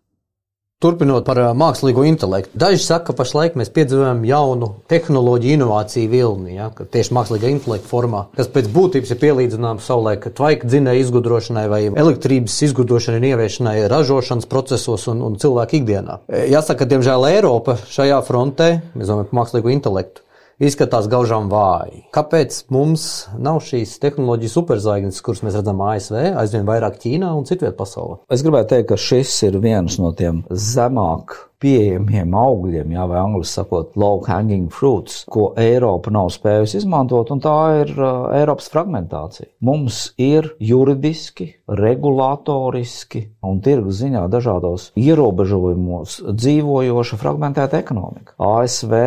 Turpinot 0.81 1.27
par 1.27 1.37
mākslīgo 1.53 2.01
intelektu. 2.09 2.57
Daži 2.57 2.79
saka, 2.81 3.11
ka 3.11 3.13
pašlaik 3.19 3.53
mēs 3.59 3.69
piedzīvojam 3.69 4.23
jaunu 4.25 4.71
tehnoloģiju 4.89 5.59
inovāciju 5.59 6.09
vilni, 6.09 6.55
ja, 6.55 6.71
tieši 6.73 7.13
mākslīgā 7.13 7.51
intelekta 7.53 7.85
formā, 7.85 8.23
kas 8.33 8.49
pēc 8.49 8.71
būtības 8.73 9.13
ir 9.13 9.19
pielīdzināms 9.21 9.85
savulaik 9.85 10.25
tvaika 10.39 10.65
dzinēja 10.65 11.03
izgudrošanai 11.03 11.67
vai 11.69 11.83
elektrības 11.91 12.55
izgudrošanai 12.65 13.21
un 13.21 13.27
ieviešanai 13.29 13.75
ražošanas 13.93 14.49
procesos 14.49 15.05
un, 15.13 15.21
un 15.27 15.37
cilvēku 15.43 15.77
ikdienā. 15.83 16.17
Jāsaka, 16.49 16.81
ka, 16.81 16.89
diemžēl, 16.95 17.29
Eiropa 17.29 17.77
šajā 17.85 18.17
frontē, 18.25 18.71
mēs 18.95 19.13
domājam 19.13 19.29
par 19.29 19.41
mākslīgo 19.43 19.75
intelektu, 19.77 20.25
izskatās 20.61 21.09
gaužām 21.11 21.49
vāji. 21.51 22.05
Kāpēc 22.13 22.63
mums 22.73 23.05
nav 23.41 23.61
šīs 23.65 23.97
tehnoloģijas 24.03 24.57
superzvaigznes, 24.59 25.21
kuras 25.25 25.43
mēs 25.45 25.57
redzam 25.59 25.81
ASV, 25.89 26.17
aizvien 26.41 26.67
vairāk 26.69 26.99
Ķīnā 27.01 27.31
un 27.37 27.47
citvietā 27.49 27.75
pasaulē? 27.79 28.21
Es 28.31 28.45
gribētu 28.45 28.75
teikt, 28.75 28.91
ka 28.91 28.99
šis 28.99 29.37
ir 29.49 29.57
viens 29.63 29.97
no 30.01 30.13
tiem 30.17 30.43
zemāk 30.51 31.39
pieejamiem 31.61 32.33
augļiem, 32.35 32.93
jā, 32.95 33.03
vai 33.09 33.19
angļuiski 33.21 33.53
sakot, 33.53 33.91
low 34.01 34.21
hanging 34.25 34.71
fruits, 34.73 35.21
ko 35.31 35.51
Eiropa 35.61 36.13
nav 36.13 36.31
spējusi 36.33 36.79
izmantot, 36.81 37.29
un 37.33 37.43
tā 37.43 37.57
ir 37.83 37.91
uh, 37.99 38.31
Eiropas 38.33 38.71
fragmentācija. 38.73 39.51
Mums 39.67 39.99
ir 40.21 40.49
juridiski, 40.61 41.51
regulatoriski 41.69 43.27
un 43.45 43.61
tirgus 43.65 44.01
ziņā 44.01 44.25
dažādos 44.33 44.89
ierobežojumos 44.99 46.17
dzīvojoša 46.31 47.21
fragmentēta 47.21 47.81
ekonomika. 47.81 48.33
ASV 48.41 48.97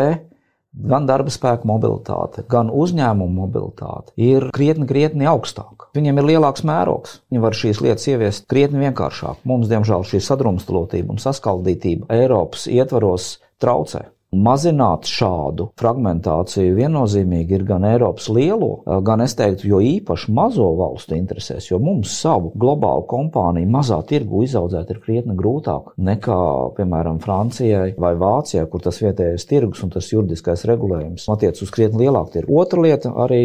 gan 0.75 1.07
darba 1.07 1.33
spēka 1.33 1.69
mobilitāte, 1.69 2.45
gan 2.50 2.71
uzņēmumu 2.73 3.45
mobilitāte 3.45 4.14
ir 4.21 4.49
krietni, 4.54 4.88
krietni 4.90 5.28
augstāka. 5.31 5.90
Viņiem 5.95 6.19
ir 6.21 6.28
lielāks 6.33 6.64
mērogs. 6.66 7.21
Viņi 7.31 7.45
var 7.45 7.59
šīs 7.59 7.83
lietas 7.85 8.09
ieviest 8.11 8.49
krietni 8.50 8.83
vienkāršāk. 8.83 9.45
Mums, 9.47 9.71
diemžēl, 9.71 10.07
šī 10.09 10.23
sadrumstalotība 10.25 11.14
un 11.14 11.23
saskaldītība 11.23 12.11
Eiropas 12.14 12.66
ietvaros 12.71 13.37
traucē. 13.62 14.09
Mazināt 14.35 15.07
šādu 15.07 15.69
fragmentāciju 15.79 16.75
viennozīmīgi 16.79 17.55
ir 17.55 17.64
gan 17.69 17.85
Eiropas 17.87 18.26
lielo, 18.35 18.83
gan 19.07 19.23
es 19.25 19.37
teiktu, 19.38 19.69
jo 19.71 19.81
īpaši 19.85 20.33
mazo 20.35 20.67
valstu 20.79 21.14
interesēs, 21.17 21.69
jo 21.71 21.79
mums 21.83 22.17
savu 22.19 22.50
globālu 22.59 23.07
kompāniju 23.11 23.71
mazā 23.71 24.00
tirgu 24.09 24.43
izaudzēt 24.47 24.91
ir 24.91 25.00
krietni 25.05 25.37
grūtāk 25.38 25.95
nekā, 25.97 26.41
piemēram, 26.79 27.21
Francijai 27.23 27.95
vai 28.00 28.14
Vācijai, 28.19 28.67
kur 28.71 28.83
tas 28.85 29.00
vietējais 29.03 29.47
tirgus 29.50 29.85
un 29.87 29.95
tas 29.95 30.11
juridiskais 30.11 30.67
regulējums 30.71 31.29
attiec 31.35 31.61
uz 31.62 31.73
krietni 31.75 32.05
lielāku 32.05 32.35
tirgu. 32.35 32.59
Otra 32.61 32.83
lieta- 32.83 33.12
arī 33.25 33.43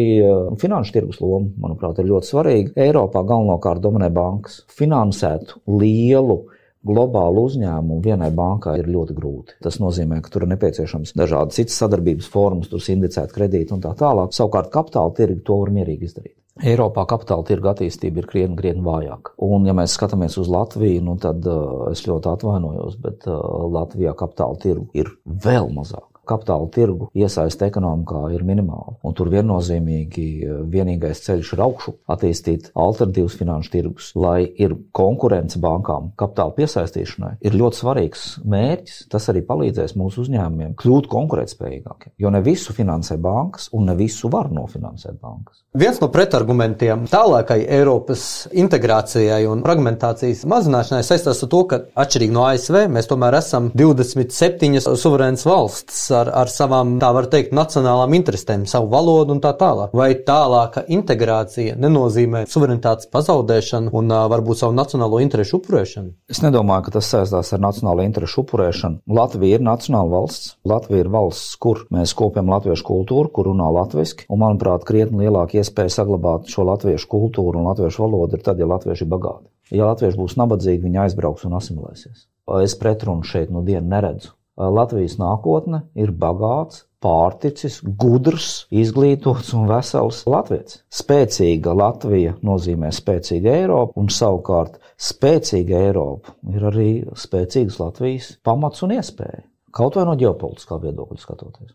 finanšu 0.60 0.96
tirgus 0.96 1.20
loma, 1.22 1.50
manuprāt, 1.60 1.98
ir 1.98 2.10
ļoti 2.10 2.32
svarīga. 2.32 2.74
Eiropā 2.74 3.22
galvenokārt 3.26 3.80
dominē 3.84 4.10
bankas. 4.12 4.62
Finansēt 4.68 5.54
lielu 5.66 6.42
globālu 6.86 7.44
uzņēmumu 7.48 8.00
vienai 8.04 8.30
bankai 8.34 8.78
ir 8.80 8.90
ļoti 8.90 9.16
grūti. 9.16 9.56
Tas 9.64 9.80
nozīmē, 9.82 10.20
ka 10.24 10.32
tur 10.32 10.46
ir 10.46 10.52
nepieciešams 10.54 11.14
dažādas 11.18 11.58
citas 11.60 11.78
sadarbības 11.82 12.28
formas, 12.32 12.70
tur 12.72 12.84
indicēt 12.94 13.34
kredītu 13.36 13.76
un 13.76 13.82
tā 13.84 13.94
tālāk. 13.98 14.34
Savukārt 14.36 14.72
kapitāla 14.72 15.14
tirgi 15.16 15.42
to 15.46 15.60
var 15.62 15.72
mierīgi 15.76 16.08
izdarīt. 16.08 16.36
Eiropā 16.60 17.06
kapitāla 17.08 17.46
tirga 17.48 17.72
attīstība 17.72 18.20
ir 18.20 18.28
krietni, 18.28 18.56
krietni 18.58 18.84
vājāka. 18.84 19.32
Un, 19.46 19.64
ja 19.68 19.72
mēs 19.76 19.94
skatāmies 19.96 20.36
uz 20.40 20.50
Latviju, 20.52 21.00
nu, 21.06 21.16
tad 21.20 21.46
uh, 21.48 21.88
es 21.92 22.02
ļoti 22.08 22.32
atvainojos, 22.34 22.98
bet 23.00 23.24
uh, 23.30 23.40
Latvijā 23.72 24.12
kapitāla 24.18 24.60
tirgu 24.60 24.90
ir 24.98 25.12
vēl 25.24 25.70
mazāk 25.72 26.09
kapitāla 26.30 26.68
tirgu 26.74 27.10
iesaiste 27.16 27.66
ekonomikā 27.68 28.22
ir 28.34 28.44
minimāla. 28.46 28.96
Un 29.06 29.16
tur 29.16 29.30
viennozīmīgi 29.32 30.26
eh, 30.44 30.58
vienīgais 30.70 31.24
ceļš 31.26 31.52
ir 31.56 31.64
augšu, 31.66 31.96
attīstīt 32.10 32.70
alternatīvas 32.78 33.38
finanšu 33.40 33.74
tirgus, 33.74 34.10
lai 34.18 34.44
ir 34.62 34.76
konkurence 34.96 35.60
bankām 35.62 36.12
kapitāla 36.20 36.54
piesaistīšanai. 36.58 37.36
Ir 37.46 37.58
ļoti 37.60 37.82
svarīgs 37.82 38.26
mērķis. 38.44 39.00
Tas 39.10 39.28
arī 39.32 39.44
palīdzēs 39.46 39.96
mūsu 39.98 40.24
uzņēmumiem 40.24 40.76
kļūt 40.80 41.10
konkurētspējīgākiem. 41.10 42.14
Jo 42.20 42.32
ne 42.32 42.42
visu 42.44 42.74
finansē 42.76 43.18
bankas, 43.20 43.70
un 43.76 43.88
ne 43.90 43.96
visu 43.98 44.30
var 44.32 44.50
nofinansēt 44.54 45.18
bankas. 45.20 45.64
Viens 45.80 46.00
no 46.02 46.08
pretargumentiem 46.10 47.04
tālākai 47.10 47.60
Eiropas 47.70 48.48
integrācijai 48.58 49.44
un 49.46 49.62
fragmentācijas 49.62 50.42
mazināšanai 50.50 51.04
saistās 51.06 51.44
ar 51.44 51.50
to, 51.52 51.60
ka 51.70 51.78
atšķirīgi 52.02 52.34
no 52.34 52.42
ASV 52.48 52.78
mēs 52.90 53.06
tomēr 53.10 53.36
esam 53.38 53.68
27 53.78 54.80
suverēnas 54.98 55.46
valsts 55.46 56.00
ar, 56.20 56.30
ar 56.42 56.50
savām, 56.52 56.96
tā 57.02 57.10
var 57.16 57.28
teikt, 57.32 57.54
nacionālām 57.56 58.14
interesēm, 58.18 58.66
savu 58.70 58.90
valodu 58.92 59.36
un 59.36 59.42
tā 59.42 59.52
tālāk. 59.58 59.94
Vai 59.96 60.12
tālāka 60.26 60.84
integrācija 60.92 61.76
nenozīmē 61.80 62.44
suverenitātes 62.50 63.10
pazaudēšanu 63.12 63.94
un 63.96 64.12
uh, 64.14 64.24
varbūt 64.32 64.62
savu 64.62 64.76
nacionālo 64.76 65.20
interesu 65.24 65.58
upurēšanu? 65.60 66.14
Es 66.30 66.42
nedomāju, 66.44 66.86
ka 66.88 66.96
tas 66.98 67.10
saistās 67.14 67.52
ar 67.56 67.62
nacionālo 67.62 68.04
interesu 68.06 68.44
upurēšanu. 68.44 69.02
Latvija 69.20 69.58
ir 69.58 69.66
nacionāla 69.66 70.14
valsts. 70.14 70.54
Latvija 70.68 71.04
ir 71.04 71.12
valsts, 71.12 71.54
kur 71.60 71.84
mēs 71.94 72.14
kopjam 72.18 72.50
latviešu 72.52 72.86
kultūru, 72.86 73.32
kur 73.34 73.50
runā 73.50 73.70
latviešu, 73.80 74.26
un, 74.28 74.42
manuprāt, 74.42 74.84
krietni 74.88 75.26
lielāka 75.26 75.60
iespēja 75.60 76.00
saglabāt 76.00 76.50
šo 76.50 76.66
latviešu 76.68 77.08
kultūru 77.10 77.60
un 77.60 77.70
latviešu 77.70 78.04
valodu 78.06 78.38
ir 78.38 78.44
tad, 78.46 78.60
ja 78.60 78.68
latvieši 78.70 79.06
ir 79.06 79.12
bagāti. 79.12 79.48
Ja 79.70 79.86
latvieši 79.92 80.18
būs 80.18 80.36
nabadzīgi, 80.40 80.82
viņi 80.86 81.04
aizbrauks 81.04 81.46
un 81.46 81.56
asimilēsies. 81.60 82.26
Es 82.58 82.74
pretrunu 82.78 83.26
šeit 83.26 83.52
no 83.54 83.62
dienu 83.62 83.86
neredzu. 83.92 84.34
Latvijas 84.58 85.16
nākotne 85.20 85.84
ir 85.98 86.10
bagāts, 86.12 86.84
pārticis, 87.00 87.78
gudrs, 87.82 88.66
izglītots 88.68 89.54
un 89.56 89.68
vesels 89.70 90.20
latviečs. 90.28 90.82
Spēcīga 90.92 91.72
Latvija 91.76 92.34
nozīmē 92.44 92.90
spēcīgu 92.92 93.48
Eiropu, 93.54 93.96
un 94.02 94.10
savukārt 94.12 94.76
spēcīga 95.00 95.80
Eiropa 95.86 96.36
ir 96.52 96.66
arī 96.72 96.90
spēcīgas 97.16 97.80
Latvijas 97.80 98.34
pamats 98.44 98.84
un 98.84 98.96
iespēja. 98.98 99.46
Kaut 99.72 99.96
vai 99.96 100.04
no 100.08 100.16
ģeopolitiskā 100.18 100.80
viedokļa 100.82 101.22
skatoties. 101.22 101.72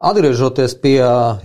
Atgriežoties 0.00 0.76
pie 0.80 1.00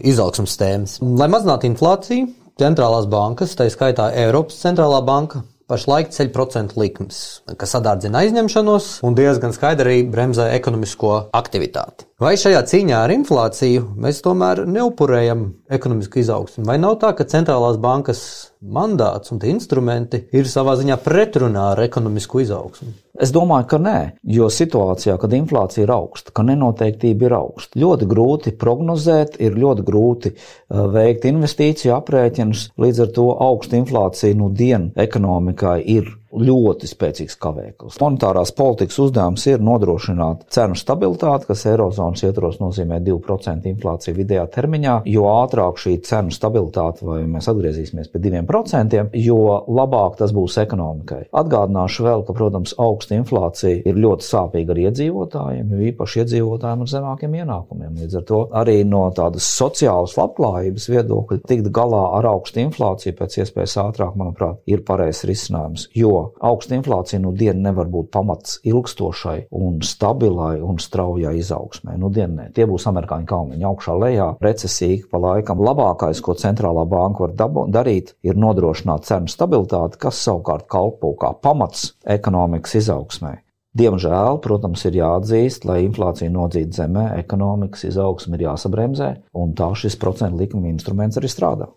izaugsmas 0.08 0.56
tēmas, 0.60 1.00
lai 1.02 1.28
mazinātu 1.32 1.68
inflāciju, 1.68 2.30
centrālās 2.60 3.08
bankas, 3.12 3.56
tā 3.58 3.68
skaitā 3.72 4.12
Eiropas 4.16 4.62
centrālā 4.62 5.02
banka, 5.04 5.42
pašlaik 5.72 6.12
ceļ 6.14 6.32
procentu 6.34 6.80
likmes, 6.82 7.22
kas 7.58 7.76
sadārdzina 7.76 8.22
aizņemšanos 8.26 8.90
un 9.06 9.18
diezgan 9.18 9.56
skaidri 9.56 9.86
arī 9.86 10.04
bremzē 10.12 10.52
ekonomisko 10.58 11.16
aktivitāti. 11.36 12.08
Vai 12.16 12.38
šajā 12.40 12.62
cīņā 12.64 13.00
ar 13.04 13.12
inflāciju 13.12 13.90
mēs 14.00 14.22
tomēr 14.24 14.62
neupurējam 14.72 15.42
ekonomisku 15.76 16.22
izaugsmu? 16.22 16.64
Vai 16.64 16.78
nav 16.80 16.94
tā, 17.02 17.10
ka 17.12 17.26
centrālās 17.28 17.76
bankas 17.84 18.22
mandāts 18.64 19.34
un 19.36 19.42
instrumenti 19.44 20.22
ir 20.32 20.48
savā 20.48 20.78
ziņā 20.80 20.96
pretrunā 21.04 21.66
ar 21.74 21.84
ekonomisko 21.84 22.40
izaugsmu? 22.46 22.94
Es 23.20 23.36
domāju, 23.36 23.68
ka 23.68 23.82
nē, 23.84 23.98
jo 24.32 24.48
situācijā, 24.48 25.18
kad 25.20 25.36
inflācija 25.36 25.84
ir 25.84 25.92
augsta, 25.92 26.32
ka 26.32 26.48
nenoteiktība 26.48 27.28
ir 27.28 27.36
augsta, 27.36 27.84
ļoti 27.84 28.08
grūti 28.08 28.56
prognozēt, 28.64 29.36
ir 29.44 29.60
ļoti 29.60 29.84
grūti 29.92 30.32
uh, 30.32 30.86
veikt 30.96 31.28
investīciju 31.28 31.98
aprēķinus. 32.00 32.70
Līdz 32.80 33.10
ar 33.10 33.16
to 33.20 33.28
augsta 33.44 33.76
inflācija 33.76 34.40
nu 34.40 34.54
dienu 34.56 34.94
ekonomikai 35.04 35.82
ir 36.00 36.16
ļoti 36.42 36.90
spēcīgs 36.90 37.38
kavēklis. 37.42 38.00
Monetārās 38.02 38.52
politikas 38.56 38.98
uzdevums 39.06 39.46
ir 39.50 39.64
nodrošināt 39.64 40.46
cenu 40.54 40.78
stabilitāti, 40.80 41.50
kas 41.50 41.66
Eirozonas 41.72 42.24
ietvaros 42.26 42.60
nozīmē 42.62 43.00
2% 43.06 43.70
inflāciju 43.72 44.18
vidējā 44.20 44.46
termiņā. 44.56 44.96
Jo 45.10 45.28
ātrāk 45.32 45.80
šī 45.82 45.98
cenu 46.06 46.34
stabilitāte, 46.36 47.06
vai 47.08 47.22
mēs 47.30 47.50
atgriezīsimies 47.52 48.12
pie 48.14 48.22
2%, 48.28 49.06
jo 49.22 49.40
labāk 49.68 50.20
tas 50.20 50.34
būs 50.36 50.58
ekonomikai. 50.64 51.26
Atgādināšu 51.36 52.06
vēl, 52.08 52.26
ka, 52.28 52.36
protams, 52.38 52.76
augsta 52.82 53.18
inflācija 53.18 53.84
ir 53.86 54.00
ļoti 54.02 54.28
sāpīga 54.28 54.76
arī 54.76 54.88
iedzīvotājiem, 54.90 55.72
jo 55.72 55.90
īpaši 55.92 56.22
iedzīvotājiem 56.24 56.86
ar 56.86 56.92
zemākiem 56.92 57.40
ienākumiem. 57.42 57.96
Līdz 58.02 58.20
ar 58.22 58.28
to 58.30 58.42
arī 58.62 58.78
no 58.88 59.06
tādas 59.16 59.48
sociālas 59.58 60.16
labklājības 60.20 60.90
viedokļa 60.92 61.42
tikt 61.50 61.72
galā 61.76 62.04
ar 62.20 62.30
augstu 62.34 62.64
inflāciju 62.64 63.16
pēc 63.20 63.40
iespējas 63.44 63.78
ātrāk, 63.86 64.16
manuprāt, 64.20 64.62
ir 64.70 64.84
pareizs 64.88 65.26
risinājums. 65.28 65.90
Jo 65.96 66.25
augsta 66.40 66.76
inflācija 66.78 67.20
nu 67.24 67.32
dienu 67.36 67.62
nevar 67.68 67.90
būt 67.92 68.12
pamats 68.14 68.60
ilgstošai 68.68 69.38
un 69.56 69.80
stabilai 69.86 70.60
un 70.64 70.80
straujai 70.82 71.36
izaugsmai. 71.40 71.98
Nu 72.02 72.12
dienu 72.14 72.40
ne. 72.40 72.50
Tie 72.56 72.68
būs 72.70 72.88
amerikāņu 72.92 73.30
kalniņi 73.30 73.70
augšā 73.70 73.96
lejā, 74.02 74.30
recesīgi 74.44 75.10
pa 75.12 75.22
laikam. 75.22 75.64
Labākais, 75.66 76.22
ko 76.26 76.36
centrālā 76.40 76.86
banka 76.90 77.26
var 77.26 77.38
dabu, 77.38 77.66
darīt, 77.72 78.16
ir 78.26 78.40
nodrošināt 78.40 79.08
cenu 79.08 79.32
stabilitāti, 79.32 80.02
kas 80.02 80.22
savukārt 80.28 80.70
kalpo 80.72 81.16
kā 81.20 81.34
pamats 81.42 81.94
ekonomikas 82.18 82.78
izaugsmai. 82.82 83.45
Diemžēl, 83.76 84.40
protams, 84.44 84.86
ir 84.88 85.00
jāatzīst, 85.02 85.66
lai 85.68 85.82
inflācija 85.84 86.32
nodzītu 86.32 86.78
zemē, 86.78 87.06
ekonomikas 87.20 87.84
izaugsme 87.90 88.38
ir 88.38 88.46
jāsabremzē, 88.46 89.10
un 89.36 89.52
tā 89.58 89.68
šis 89.76 89.98
procentu 90.00 90.40
likuma 90.40 90.72
instruments 90.72 91.20
arī 91.20 91.32
strādā. 91.32 91.68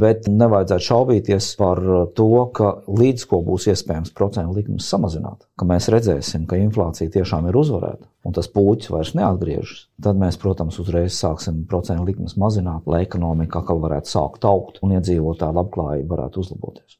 Bet 0.00 0.26
nevajadzētu 0.26 0.88
šaubīties 0.88 1.52
par 1.60 1.82
to, 2.18 2.30
ka 2.58 2.72
līdz 2.90 3.28
ko 3.30 3.44
būs 3.46 3.68
iespējams 3.70 4.10
procentu 4.18 4.58
likumus 4.58 4.90
samazināt, 4.90 5.46
ka 5.54 5.68
mēs 5.70 5.86
redzēsim, 5.94 6.48
ka 6.50 6.58
inflācija 6.58 7.14
tiešām 7.20 7.46
ir 7.52 7.62
uzvarēta 7.62 8.10
un 8.24 8.34
tas 8.34 8.48
puķis 8.50 8.90
vairs 8.92 9.14
neatgriežas, 9.18 9.86
tad 10.02 10.18
mēs, 10.20 10.38
protams, 10.40 10.80
uzreiz 10.82 11.16
sāksim 11.18 11.62
procentu 11.70 12.08
likumus 12.08 12.38
mazināt, 12.40 12.88
lai 12.88 13.04
ekonomika 13.04 13.60
atkal 13.60 13.82
varētu 13.84 14.10
sākt 14.10 14.48
augt 14.48 14.80
un 14.82 14.96
iedzīvotāju 14.98 15.60
labklājība 15.60 16.16
varētu 16.16 16.44
uzlaboties. 16.44 16.98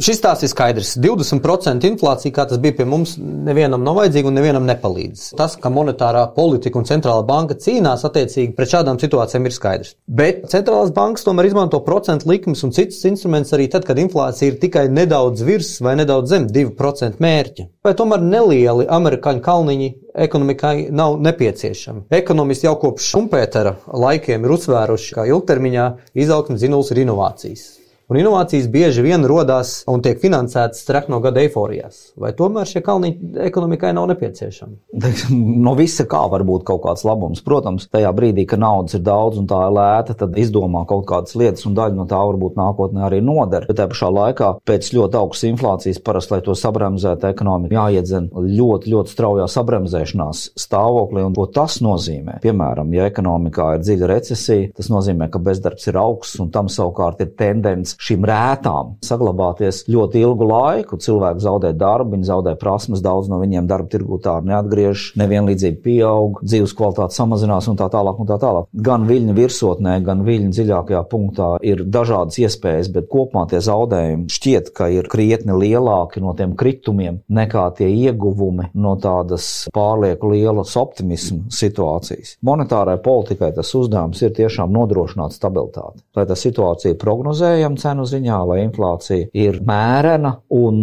Šis 0.00 0.22
tās 0.24 0.40
ir 0.40 0.48
skaidrs. 0.48 0.94
20% 1.04 1.84
inflācija, 1.84 2.32
kā 2.32 2.46
tas 2.48 2.56
bija 2.64 2.78
pie 2.78 2.86
mums, 2.88 3.10
nevienam 3.20 3.82
nav 3.84 3.98
vajadzīga 3.98 4.30
un 4.30 4.38
nevienam 4.38 4.64
nepalīdz. 4.64 5.26
Tas, 5.36 5.58
ka 5.60 5.68
monetārā 5.68 6.22
politika 6.32 6.80
un 6.80 6.86
centrālā 6.88 7.20
banka 7.28 7.58
cīnās 7.60 8.06
attiecīgi 8.08 8.54
pret 8.56 8.72
šādām 8.72 8.96
situācijām, 9.02 9.44
ir 9.44 9.52
skaidrs. 9.52 9.90
Bet 10.08 10.46
centrālās 10.48 10.94
bankas 10.96 11.26
tomēr 11.26 11.50
izmanto 11.50 11.82
procentu 11.84 12.30
likmes 12.30 12.64
un 12.64 12.72
citus 12.72 13.02
instrumentus 13.10 13.52
arī 13.52 13.66
tad, 13.74 13.84
kad 13.84 14.00
inflācija 14.00 14.54
ir 14.54 14.56
tikai 14.62 14.86
nedaudz 14.88 15.44
virs 15.44 15.74
vai 15.84 15.92
nedaudz 16.00 16.32
zem 16.32 16.48
2% 16.48 17.20
mērķa. 17.20 17.68
Vai 17.84 17.92
tomēr 17.98 18.24
nelieli 18.24 18.88
amerikāņu 18.88 19.44
kalniņi 19.44 19.90
ekonomikai 20.24 20.88
nav 20.88 21.18
nepieciešami. 21.28 22.06
Ekonomisti 22.22 22.70
jau 22.70 22.78
kopš 22.80 23.12
Šumpētera 23.12 23.76
laikiem 23.92 24.48
ir 24.48 24.56
uzsvēruši, 24.56 25.14
ka 25.20 25.28
ilgtermiņā 25.36 25.86
izaugsmes 26.24 26.64
zinūls 26.64 26.96
ir 26.96 27.04
inovācijas. 27.04 27.81
Un 28.12 28.18
inovācijas 28.20 28.66
bieži 28.68 29.00
vien 29.00 29.22
radās 29.24 29.70
un 29.88 30.02
tiek 30.04 30.18
finansētas 30.20 30.82
trekno 30.84 31.16
gada 31.24 31.40
eiforijās. 31.40 32.10
Vai 32.20 32.34
tomēr 32.36 32.68
šie 32.68 32.82
kalniņi 32.84 33.38
ekonomikai 33.46 33.94
nav 33.96 34.10
nepieciešami? 34.10 34.76
No 35.62 35.72
visa 35.78 36.04
kā 36.08 36.20
var 36.28 36.42
būt 36.44 36.66
kaut 36.68 36.82
kāds 36.84 37.06
labums. 37.06 37.40
Protams, 37.46 37.86
tajā 37.92 38.10
brīdī, 38.12 38.44
kad 38.48 38.60
naudas 38.60 38.98
ir 38.98 39.02
daudz 39.06 39.38
un 39.40 39.46
tā 39.48 39.60
ir 39.64 39.72
lēta, 39.78 40.16
tad 40.18 40.36
izdomā 40.36 40.82
kaut 40.90 41.06
kādas 41.08 41.36
lietas, 41.38 41.64
un 41.68 41.76
daļa 41.78 41.96
no 41.96 42.04
tā 42.10 42.18
varbūt 42.18 42.58
nākotnē 42.58 43.06
arī 43.06 43.22
noder. 43.24 43.64
Bet 43.70 43.78
tajā 43.78 43.92
pašā 43.94 44.10
laikā 44.12 44.50
pēc 44.68 44.90
ļoti 44.98 45.20
augstas 45.22 45.48
inflācijas 45.48 46.02
parasti, 46.04 46.34
lai 46.34 46.42
to 46.44 46.56
sabremzētu 46.58 47.30
ekonomiku, 47.30 47.78
jāiedzen 47.78 48.28
ļoti, 48.34 48.92
ļoti 48.92 49.14
straujā 49.14 49.48
sabremzēšanās 49.54 50.44
stāvoklī. 50.66 51.24
Un 51.30 51.38
ko 51.38 51.48
tas 51.54 51.78
nozīmē? 51.84 52.42
Piemēram, 52.44 52.92
ja 52.98 53.08
ekonomikā 53.08 53.70
ir 53.78 53.86
dziļa 53.86 54.12
recesija, 54.12 54.72
tas 54.76 54.92
nozīmē, 54.92 55.30
ka 55.32 55.40
bezdarbs 55.42 55.88
ir 55.88 56.00
augsts, 56.02 56.42
un 56.42 56.52
tam 56.52 56.68
savukārt 56.72 57.22
ir 57.24 57.32
tendence 57.38 58.01
šīm 58.02 58.26
rētām 58.28 58.96
saglabāties 59.04 59.84
ļoti 59.90 60.22
ilgu 60.22 60.48
laiku. 60.48 60.98
Cilvēki 61.02 61.44
zaudē 61.44 61.72
darbu, 61.78 62.16
viņi 62.16 62.28
zaudē 62.28 62.54
prasmes, 62.60 63.02
daudz 63.04 63.30
no 63.30 63.38
viņiem 63.42 63.68
darba 63.70 63.90
tirgū 63.92 64.18
tā 64.22 64.38
neatgriežas, 64.46 65.12
nevienlīdzība 65.20 65.82
pieaug, 65.84 66.42
dzīves 66.44 66.74
kvalitāte 66.78 67.16
samazinās 67.16 67.68
un 67.70 67.78
tā 67.80 67.88
tālāk. 67.92 68.20
Un 68.22 68.28
tā 68.28 68.38
tālāk. 68.42 68.68
Gan 68.86 69.06
viļņu 69.08 69.36
virsotnē, 69.36 69.96
gan 70.06 70.22
viļņu 70.26 70.52
dziļākajā 70.56 71.02
punktā 71.10 71.48
ir 71.66 71.84
dažādas 71.88 72.38
iespējas, 72.42 72.90
bet 72.94 73.08
kopumā 73.12 73.46
tie 73.50 73.62
zaudējumi 73.64 74.28
šķiet, 74.32 74.72
ka 74.76 74.88
ir 74.92 75.08
krietni 75.12 75.56
lielāki 75.56 76.22
no 76.22 76.34
tiem 76.38 76.54
kritumiem 76.58 77.20
nekā 77.32 77.66
tie 77.78 77.88
ieguvumi 77.90 78.70
no 78.78 78.94
tādas 79.02 79.48
pārlieku 79.74 80.32
lielas 80.32 80.74
optimismu 80.78 81.50
situācijas. 81.52 82.36
Monetārai 82.46 82.98
politikai 83.02 83.52
tas 83.56 83.72
uzdevums 83.78 84.22
ir 84.22 84.34
tiešām 84.36 84.72
nodrošināt 84.74 85.34
stabilitāti, 85.36 86.04
lai 86.16 86.26
tā 86.28 86.38
situācija 86.38 86.98
prognozējama 87.00 87.81
cenu 87.82 88.06
ziņā, 88.08 88.38
lai 88.48 88.62
inflācija 88.64 89.30
ir 89.44 89.60
mērena 89.66 90.36
un 90.58 90.82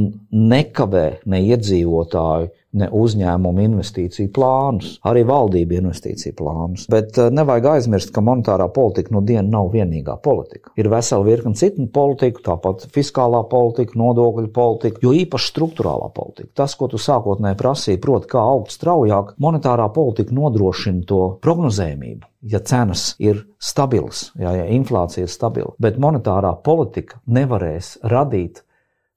nekavē 0.54 1.06
ne 1.32 1.42
iedzīvotāju 1.52 2.52
ne 2.78 2.90
uzņēmumu 2.94 3.64
investīciju 3.66 4.30
plānus, 4.36 4.98
arī 5.10 5.24
valdību 5.28 5.78
investīciju 5.80 6.36
plānus. 6.38 6.86
Bet 6.92 7.18
eh, 7.18 7.32
nevajag 7.34 7.70
aizmirst, 7.74 8.14
ka 8.14 8.24
monetārā 8.26 8.70
politika 8.74 9.16
no 9.16 9.24
dienas 9.26 9.50
nav 9.50 9.72
vienīgā 9.74 10.20
politika. 10.24 10.74
Ir 10.80 10.92
vesela 10.92 11.26
virkne 11.26 11.58
citu 11.58 11.88
politiku, 11.94 12.44
tāpat 12.46 12.86
fiskālā 12.94 13.42
politika, 13.50 13.98
nodokļu 14.00 14.52
politika, 14.54 15.02
jo 15.04 15.16
īpaši 15.18 15.54
struktūrālā 15.54 16.12
politika. 16.14 16.52
Tas, 16.62 16.78
ko 16.78 16.90
tu 16.92 17.02
sākotnēji 17.02 17.60
prasīji, 17.60 18.02
proti, 18.04 18.30
kā 18.34 18.44
augt 18.54 18.76
straujāk, 18.76 19.36
monetārā 19.42 19.90
politika 19.94 20.36
nodrošina 20.38 21.06
to 21.10 21.24
prognozējumību. 21.46 22.28
Ja 22.50 22.62
cenas 22.64 23.18
ir 23.20 23.42
stabilas, 23.60 24.30
ja, 24.40 24.54
ja 24.56 24.70
inflācija 24.72 25.26
ir 25.26 25.32
stabila, 25.32 25.74
bet 25.82 25.98
monetārā 26.00 26.54
politika 26.64 27.20
nevarēs 27.28 27.98
radīt 28.08 28.64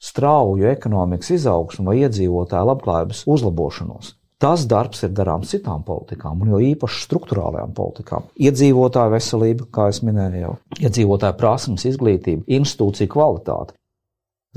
strauju 0.03 0.67
ekonomikas 0.73 1.31
izaugsmu 1.37 1.91
vai 1.91 2.01
iedzīvotāju 2.03 2.69
labklājības 2.73 3.23
uzlabošanos. 3.31 4.17
Tas 4.43 4.65
darbs 4.67 5.05
ir 5.07 5.13
darāms 5.15 5.53
citām 5.55 5.85
politikām, 5.87 6.41
un 6.43 6.49
jo 6.51 6.59
īpaši 6.73 7.05
struktūrālajām 7.05 7.77
politikām. 7.77 8.25
Iedzīvotāju 8.43 9.13
veselība, 9.15 9.69
kā 9.71 9.87
jau 9.93 10.09
minēju, 10.09 10.57
iedzīvotāju 10.83 11.37
prasmes, 11.39 11.87
izglītība, 11.87 12.43
institūcija 12.59 13.13
kvalitāte. 13.13 13.77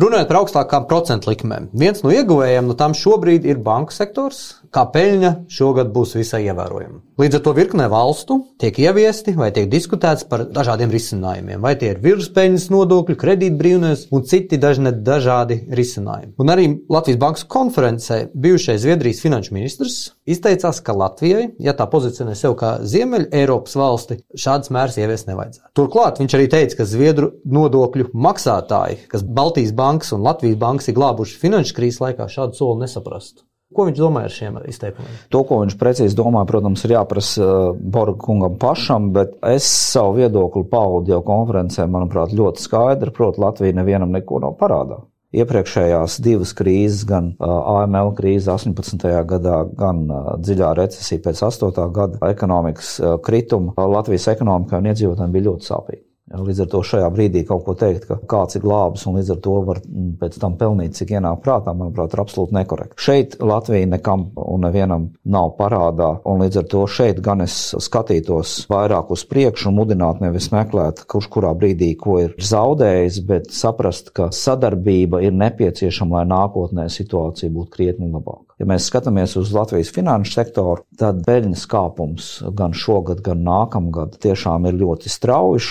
Runājot 0.02 0.28
par 0.28 0.38
augstākām 0.42 0.88
procentu 0.90 1.30
likmēm, 1.30 1.70
viens 1.72 2.02
no 2.04 2.10
ieguvējiem 2.12 2.66
no 2.68 2.74
tām 2.76 2.98
šobrīd 2.98 3.46
ir 3.48 3.62
banku 3.64 3.94
sektors, 3.96 4.58
kā 4.74 4.86
peļņa 4.94 5.32
šogad 5.52 5.92
būs 5.96 6.16
visai 6.18 6.46
ievērojama. 6.48 7.02
Līdz 7.16 7.38
ar 7.38 7.44
to 7.46 7.54
virknē 7.56 7.86
valstu 7.92 8.36
tiek 8.60 8.76
ieviesti 8.82 9.32
vai 9.38 9.48
tiek 9.56 9.70
diskutēts 9.72 10.26
par 10.28 10.46
dažādiem 10.52 10.92
risinājumiem, 10.92 11.62
vai 11.64 11.76
tie 11.80 11.94
ir 11.94 12.02
virspeļņas 12.04 12.66
nodokļi, 12.74 13.16
kredītbrīvības 13.22 14.08
un 14.12 14.26
citi 14.28 14.60
dažne 14.60 14.92
dažādi 14.92 15.62
risinājumi. 15.80 16.34
Un 16.44 16.52
arī 16.52 16.68
Latvijas 16.92 17.22
Bankas 17.22 17.48
konferencē 17.56 18.20
bijušais 18.34 18.84
Zviedrijas 18.84 19.24
finanšu 19.24 19.56
ministrs 19.56 19.98
izteicās, 20.28 20.82
ka 20.84 20.98
Latvijai, 20.98 21.48
ja 21.64 21.76
tā 21.78 21.88
pozicionē 21.92 22.36
sev 22.36 22.58
kā 22.60 22.76
Ziemeļa 22.84 23.32
Eiropas 23.40 23.80
valsti, 23.80 24.20
šādas 24.36 24.74
mērs 24.76 25.00
ieviest 25.00 25.32
nevajadzētu. 25.32 25.72
Turklāt 25.78 26.20
viņš 26.20 26.38
arī 26.38 26.52
teica, 26.52 26.82
ka 26.82 26.90
Zviedru 26.90 27.32
nodokļu 27.48 28.12
maksātāji, 28.12 29.06
kas 29.12 29.24
Baltijas 29.24 29.72
bankas 29.78 30.12
un 30.16 30.26
Latvijas 30.28 30.60
bankas 30.60 30.92
ir 30.92 31.00
glābuši 31.00 31.40
finanšu 31.42 31.80
krīzes 31.80 32.04
laikā, 32.04 32.28
šādu 32.32 32.60
soli 32.60 32.84
nesaprastu. 32.84 33.48
Ko 33.76 33.86
viņš 33.90 33.98
domāja 34.00 34.30
ar 34.30 34.34
šiem 34.34 34.60
izteikumiem? 34.72 35.16
To, 35.34 35.42
ko 35.48 35.60
viņš 35.62 35.76
precīzi 35.80 36.16
domāja, 36.16 36.48
protams, 36.48 36.86
ir 36.88 36.94
jāprasa 36.96 37.44
uh, 37.44 37.66
Borga 37.76 38.22
kungam 38.24 38.56
pašam, 38.62 39.10
bet 39.16 39.36
es 39.52 39.68
savu 39.68 40.16
viedokli 40.22 40.64
paudu 40.72 41.12
jau 41.12 41.20
konferencē, 41.28 41.90
manuprāt, 41.92 42.32
ļoti 42.36 42.64
skaidri. 42.64 43.12
Proti, 43.16 43.44
Latvija 43.44 43.76
nevienam 43.76 44.16
neko 44.16 44.40
nav 44.46 44.56
parādā. 44.62 45.02
Iepriekšējās 45.36 46.22
divas 46.24 46.56
krīzes, 46.56 47.04
gan 47.10 47.34
uh, 47.36 47.82
AML 47.82 48.14
krīze 48.16 48.54
18. 48.54 49.04
gadā, 49.28 49.60
gan 49.76 50.06
uh, 50.08 50.34
dziļā 50.40 50.72
recesija 50.80 51.26
pēc 51.28 51.44
8. 51.52 51.86
gada 52.00 52.32
ekonomikas 52.32 52.96
krituma, 53.28 53.76
Latvijas 53.76 54.32
ekonomikai 54.32 54.80
un 54.80 54.94
iedzīvotājiem 54.94 55.36
bija 55.36 55.50
ļoti 55.52 55.74
sāpīgi. 55.74 56.05
Līdz 56.26 56.64
ar 56.64 56.70
to 56.74 56.80
šajā 56.82 57.08
brīdī 57.14 57.44
kaut 57.46 57.62
ko 57.68 57.76
teikt, 57.78 58.08
ka 58.10 58.16
kāds 58.26 58.58
ir 58.58 58.64
glābis 58.64 59.04
un 59.06 59.20
līdz 59.20 59.28
ar 59.36 59.42
to 59.46 59.52
var 59.68 59.80
mm, 59.84 60.16
pēc 60.18 60.40
tam 60.42 60.56
pelnīt, 60.58 60.96
cik 60.98 61.12
ienāk 61.14 61.44
prātā, 61.46 61.76
manuprāt, 61.78 62.16
ir 62.16 62.24
absolūti 62.24 62.56
nekorekti. 62.58 62.98
Šeit 63.06 63.36
Latvija 63.46 63.86
nekam 63.92 64.32
un 64.42 64.66
nevienam 64.66 65.06
nav 65.22 65.54
parādā, 65.60 66.08
un 66.26 66.42
līdz 66.42 66.64
ar 66.64 66.66
to 66.72 66.82
šeit 66.90 67.22
gan 67.22 67.46
es 67.46 67.60
skatītos 67.86 68.56
vairāk 68.72 69.14
uz 69.14 69.22
priekšu 69.30 69.70
un 69.70 69.78
mudinātu 69.84 70.26
nevis 70.26 70.50
meklēt, 70.56 71.04
kurš 71.06 71.30
kurā 71.36 71.54
brīdī 71.54 71.92
ko 72.02 72.18
ir 72.24 72.34
zaudējis, 72.42 73.22
bet 73.30 73.54
saprast, 73.54 74.10
ka 74.18 74.32
sadarbība 74.34 75.22
ir 75.28 75.38
nepieciešama, 75.38 76.24
lai 76.24 76.26
nākotnē 76.34 76.90
situācija 76.90 77.54
būtu 77.54 77.74
krietni 77.78 78.10
labāka. 78.10 78.56
Ja 78.56 78.64
mēs 78.70 78.86
skatāmies 78.88 79.34
uz 79.36 79.50
Latvijas 79.52 79.90
finanšu 79.92 80.32
sektoru, 80.32 80.86
tad 80.96 81.26
peļņas 81.28 81.66
kāpums 81.68 82.28
gan 82.56 82.72
šogad, 82.72 83.20
gan 83.24 83.42
nākamgad 83.44 84.16
tiešām 84.24 84.70
ir 84.70 84.78
ļoti 84.80 85.12
strauji. 85.12 85.66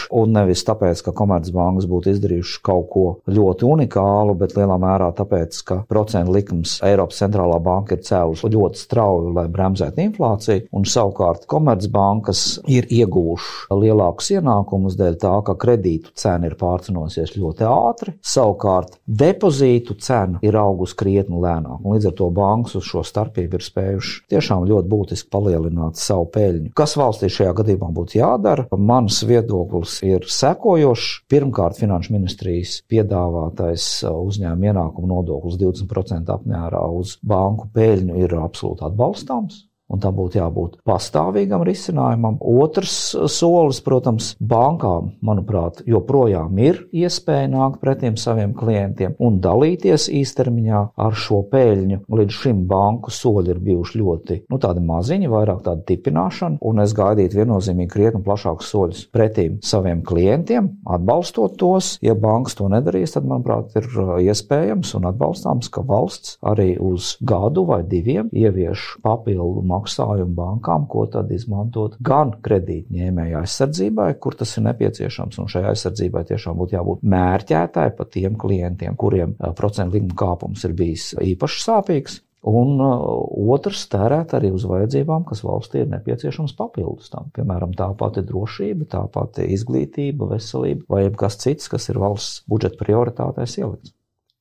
Nevis 0.45 0.61
tāpēc, 0.69 1.01
ka 1.07 1.15
komercbankas 1.17 1.87
būtu 1.89 2.13
izdarījušas 2.13 2.61
kaut 2.69 2.89
ko 2.93 3.05
ļoti 3.33 3.65
unikālu, 3.65 4.35
bet 4.37 4.53
lielā 4.59 4.77
mērā 4.81 5.09
tāpēc, 5.17 5.61
ka 5.65 5.79
procentu 5.89 6.35
likums 6.35 6.77
Eiropas 6.85 7.23
centrālā 7.23 7.57
banka 7.65 7.97
ir 7.97 8.03
cēlusi 8.05 8.51
ļoti 8.53 8.83
strauji, 8.83 9.31
lai 9.39 9.47
bremzētu 9.49 10.03
inflāciju. 10.05 10.67
Un 10.77 10.85
savukārt 10.85 11.47
komercbankas 11.49 12.43
ir 12.69 12.91
ieguvušas 12.93 13.73
lielākus 13.73 14.29
ienākumus 14.37 14.99
dēļ 15.01 15.17
tā, 15.23 15.33
ka 15.47 15.57
kredītu 15.65 16.13
cena 16.21 16.51
ir 16.51 16.59
pārcenosies 16.61 17.33
ļoti 17.39 17.65
ātri. 17.71 18.15
Savukārt 18.21 18.99
depozītu 19.09 19.97
cena 20.05 20.43
ir 20.45 20.61
augusi 20.61 20.99
krietni 21.01 21.41
lēnāk. 21.41 21.81
Un 21.81 21.97
līdz 21.97 22.11
ar 22.11 22.17
to 22.21 22.29
bankas 22.37 22.77
uz 22.83 22.89
šo 22.91 23.05
starpību 23.07 23.59
ir 23.59 23.65
spējuši 23.65 24.21
tiešām 24.35 24.69
ļoti 24.69 24.93
būtiski 24.93 25.33
palielināt 25.33 26.01
savu 26.01 26.29
peļņu. 26.37 26.75
Kas 26.77 26.99
valstī 27.01 27.33
šajā 27.33 27.57
gadījumā 27.63 27.89
būtu 27.97 28.21
jādara? 28.21 28.69
Mans 28.77 29.23
viedoklis 29.25 30.01
ir 30.05 30.29
sekojošs. 30.41 31.11
Pirmkārt, 31.31 31.79
Finanšu 31.81 32.15
ministrijas 32.15 32.79
piedāvātais 32.91 33.87
uzņēmuma 34.09 34.73
ienākuma 34.73 35.11
nodoklis 35.11 35.59
20% 35.61 36.33
apmērā 36.35 36.83
uz 36.99 37.17
banku 37.23 37.71
peļņu 37.75 38.19
ir 38.25 38.37
absolūti 38.41 38.87
atbalstāms. 38.89 39.63
Un 39.93 40.01
tam 40.01 40.15
būtu 40.17 40.39
jābūt 40.41 40.79
pastāvīgam 40.89 41.63
risinājumam. 41.67 42.39
Otrs 42.41 42.95
solis, 43.31 43.83
protams, 43.85 44.31
bankām, 44.41 45.13
manuprāt, 45.25 45.83
joprojām 45.87 46.57
ir 46.63 46.81
iespēja 46.89 47.51
nākt 47.53 47.83
pretim 47.83 48.17
saviem 48.21 48.55
klientiem 48.57 49.13
un 49.21 49.37
dalīties 49.45 50.09
īstermiņā 50.09 50.81
ar 51.05 51.19
šo 51.19 51.43
peļņu. 51.53 52.01
Līdz 52.09 52.39
šim 52.41 52.63
banku 52.71 53.13
soļi 53.13 53.53
ir 53.53 53.61
bijuši 53.67 54.01
ļoti 54.01 54.39
nu, 54.49 54.61
maziņi, 54.89 55.31
vairāk 55.31 55.61
tāda 55.67 55.85
tipināšana, 55.91 56.59
un 56.65 56.81
es 56.83 56.97
gaidītu 56.97 57.43
viennozīmīgi 57.43 57.93
krietni 57.93 58.23
plašākus 58.25 58.73
soļus 58.73 59.05
pretim 59.13 59.61
saviem 59.65 60.01
klientiem, 60.07 60.71
atbalstot 60.97 61.59
tos. 61.61 61.95
Ja 62.05 62.17
bankas 62.19 62.57
to 62.59 62.71
nedarīs, 62.73 63.15
tad, 63.15 63.29
manuprāt, 63.29 63.77
ir 63.77 63.89
uh, 64.01 64.17
iespējams 64.25 64.95
un 64.99 65.11
atbalstāms, 65.13 65.69
ka 65.69 65.85
valsts 65.85 66.39
arī 66.45 66.75
uz 66.81 67.15
gadu 67.21 67.67
vai 67.69 67.83
diviem 67.85 68.33
ievieš 68.33 68.95
papildu 69.05 69.65
maksājumu 69.75 70.35
bankām, 70.39 70.89
ko 70.91 71.05
tad 71.13 71.33
izmantot 71.35 71.99
gan 72.05 72.33
kredītņēmēja 72.45 73.45
aizsardzībai, 73.45 74.11
kur 74.23 74.39
tas 74.41 74.57
ir 74.57 74.69
nepieciešams, 74.71 75.41
un 75.43 75.51
šai 75.51 75.67
aizsardzībai 75.75 76.25
tiešām 76.31 76.57
būtu 76.61 76.79
jābūt 76.79 77.09
mērķētai 77.15 77.89
pa 77.99 78.07
tiem 78.11 78.39
klientiem, 78.41 78.97
kuriem 78.97 79.35
procentu 79.59 79.99
likuma 79.99 80.21
kāpums 80.25 80.65
ir 80.69 80.77
bijis 80.79 81.11
īpaši 81.21 81.67
sāpīgs. 81.69 82.23
Un 82.45 82.77
otrs 82.77 83.87
tērēt 83.89 84.35
arī 84.37 84.51
uz 84.53 84.67
vajadzībām, 84.69 85.23
kas 85.25 85.41
valstī 85.47 85.81
ir 85.81 85.89
nepieciešams 85.95 86.53
papildus 86.59 87.09
tam. 87.09 87.31
Piemēram, 87.33 87.73
tā 87.73 87.87
pati 87.97 88.21
drošība, 88.29 88.85
tā 88.93 89.01
pati 89.15 89.47
izglītība, 89.55 90.29
veselība 90.35 90.85
vai 90.93 91.07
kas 91.17 91.39
cits, 91.41 91.71
kas 91.73 91.89
ir 91.89 92.03
valsts 92.03 92.43
budžeta 92.51 92.77
prioritātēs 92.83 93.57
ielikts. 93.63 93.95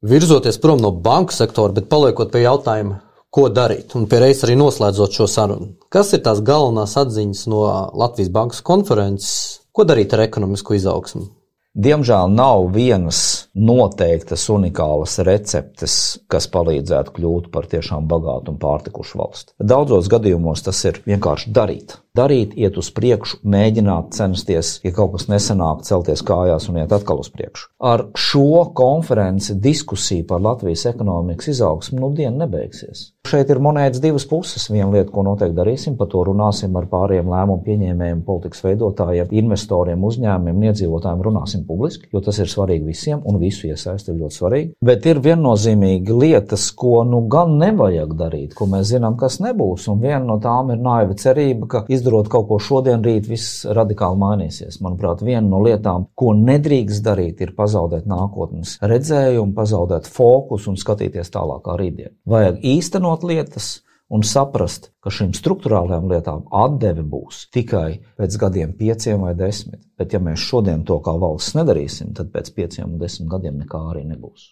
Virzoties 0.03 0.59
prom 0.59 0.83
no 0.83 0.91
banku 0.91 1.31
sektora, 1.31 1.71
bet 1.77 1.87
paliekot 1.87 2.33
pie 2.33 2.43
jautājuma, 2.43 2.99
ko 3.33 3.47
darīt, 3.49 3.95
un 3.97 4.05
pie 4.09 4.19
reizes 4.21 4.45
arī 4.45 4.57
noslēdzot 4.59 5.17
šo 5.17 5.27
sarunu. 5.29 5.71
Kas 5.93 6.13
ir 6.13 6.21
tās 6.25 6.43
galvenās 6.45 6.93
atziņas 7.01 7.45
no 7.49 7.63
Latvijas 7.97 8.33
Bankas 8.33 8.61
konferences, 8.65 9.63
ko 9.73 9.87
darīt 9.89 10.13
ar 10.13 10.27
ekonomisko 10.27 10.77
izaugsmu? 10.77 11.25
Diemžēl 11.73 12.29
nav 12.29 12.67
vienas 12.75 13.19
noteiktas 13.57 14.43
unikālas 14.53 15.17
receptes, 15.25 15.95
kas 16.29 16.45
palīdzētu 16.53 17.15
kļūt 17.15 17.49
par 17.55 17.65
tiešām 17.71 18.05
bagātu 18.11 18.53
un 18.53 18.61
pārtikušu 18.61 19.17
valsti. 19.17 19.55
Daudzos 19.57 20.11
gadījumos 20.13 20.61
tas 20.67 20.85
ir 20.85 21.01
vienkārši 21.09 21.49
darīt 21.57 21.97
darīt, 22.17 22.51
iet 22.61 22.77
uz 22.77 22.91
priekšu, 22.93 23.39
mēģināt 23.49 24.13
censties, 24.13 24.75
ja 24.85 24.91
kaut 24.93 25.15
kas 25.15 25.25
nesanāk, 25.31 25.81
celties 25.87 26.21
kājās 26.25 26.69
un 26.69 26.77
iet 26.83 26.93
atkal 26.93 27.23
uz 27.23 27.31
priekšu. 27.33 27.71
Ar 27.89 28.05
šo 28.13 28.67
konferenci 28.77 29.57
diskusija 29.57 30.27
par 30.29 30.43
Latvijas 30.45 30.85
ekonomikas 30.91 31.49
izaugsmu 31.55 32.03
nu 32.03 32.13
dienu 32.13 32.43
nebeigsies. 32.43 33.09
Šeit 33.23 33.49
ir 33.49 33.61
monētas 33.63 34.01
divas 34.03 34.25
puses. 34.27 34.65
Viena 34.67 34.89
lieta, 34.91 35.07
ko 35.09 35.23
noteikti 35.23 35.55
darīsim, 35.55 35.93
par 35.95 36.09
to 36.11 36.25
runāsim 36.27 36.73
ar 36.75 36.89
pāriem 36.91 37.29
lēmumu 37.31 37.63
pieņēmējiem, 37.63 38.21
politikas 38.27 38.61
veidotājiem, 38.65 39.31
investoriem, 39.39 40.03
uzņēmumiem, 40.09 40.65
iedzīvotājiem. 40.67 41.21
Runāsim 41.23 41.63
publiski, 41.65 42.09
jo 42.11 42.19
tas 42.25 42.41
ir 42.43 42.51
svarīgi 42.51 42.83
visiem 42.91 43.21
un 43.23 43.39
visu 43.41 43.69
iesaisti 43.71 44.11
ir 44.11 44.19
ļoti 44.19 44.37
svarīgi. 44.37 44.71
Bet 44.83 45.07
ir 45.07 45.21
viennozīmīgi 45.23 46.17
lietas, 46.19 46.67
ko 46.75 47.05
nu 47.07 47.23
gan 47.31 47.55
nevajag 47.61 48.11
darīt, 48.19 48.57
ko 48.59 48.67
mēs 48.69 48.91
zinām, 48.91 49.15
kas 49.17 49.39
nebūs. 49.41 49.87
Un 49.93 50.03
viena 50.03 50.21
no 50.27 50.37
tām 50.43 50.75
ir 50.75 50.83
naiva 50.83 51.15
cerība, 51.15 51.69
ka 51.71 51.85
iz 51.87 52.02
izdarot 52.03 52.27
kaut 52.31 52.49
ko 52.51 52.59
šodien, 52.59 53.03
rīt 53.05 53.29
viss 53.31 53.63
radikāli 53.63 54.19
mainīsies. 54.19 54.81
Manuprāt, 54.83 55.23
viena 55.23 55.45
no 55.47 55.61
lietām, 55.63 56.09
ko 56.19 56.33
nedrīkst 56.35 57.03
darīt, 57.05 57.39
ir 57.41 57.55
pazaudēt 57.55 58.09
nākotnes 58.11 58.75
redzējumu, 58.83 59.55
pazaudēt 59.55 60.09
fokusu 60.11 60.73
un 60.73 60.79
skatīties 60.79 61.31
tālākā 61.33 61.77
rītdienā. 61.79 62.13
Vajag 62.27 62.59
īstenot 62.73 63.23
lietas 63.29 63.77
un 64.13 64.25
saprast, 64.27 64.91
ka 65.01 65.13
šīm 65.13 65.31
struktūrālajām 65.37 66.11
lietām 66.11 66.43
atdeve 66.53 67.05
būs 67.07 67.47
tikai 67.55 68.01
pēc 68.19 68.35
gadiem, 68.41 68.73
pieciem 68.77 69.23
vai 69.23 69.31
desmit. 69.37 69.79
Bet, 69.97 70.13
ja 70.13 70.19
mēs 70.21 70.43
šodien 70.43 70.83
to 70.85 70.99
kā 71.05 71.15
valsts 71.17 71.55
nedarīsim, 71.57 72.11
tad 72.17 72.33
pēc 72.35 72.51
pieciem 72.57 72.91
un 72.91 72.99
desmit 73.01 73.31
gadiem 73.31 73.63
nekā 73.63 73.79
arī 73.93 74.03
nebūs. 74.11 74.51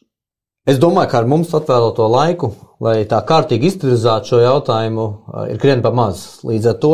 Es 0.70 0.78
domāju, 0.78 1.10
ka 1.10 1.18
ar 1.18 1.26
mums 1.26 1.50
atvēlēto 1.58 2.06
laiku, 2.06 2.52
lai 2.86 3.00
tā 3.10 3.18
kārtīgi 3.26 3.72
iztirzātu 3.72 4.30
šo 4.30 4.42
jautājumu, 4.44 5.06
ir 5.50 5.58
krietni 5.62 5.82
pa 5.82 5.90
maz. 5.90 6.22
Līdz 6.46 6.68
ar 6.70 6.76
to 6.84 6.92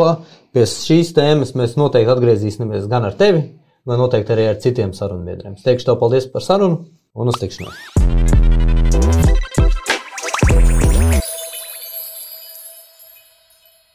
Pie 0.58 0.64
šīs 0.66 1.12
tēmas 1.14 1.52
mēs 1.54 1.76
noteikti 1.78 2.10
atgriezīsimies 2.10 2.88
gan 2.90 3.06
ar 3.06 3.14
tevi, 3.20 3.44
gan 3.86 4.02
noteikti 4.02 4.34
arī 4.34 4.48
ar 4.50 4.58
citiem 4.58 4.90
sarunbiedriem. 4.96 5.54
Es 5.54 5.62
teikšu 5.62 5.92
tev 5.92 6.02
paldies 6.02 6.26
par 6.34 6.42
sarunu 6.42 6.82
un 7.14 7.30
uz 7.30 7.38
tikšanos! 7.38 8.17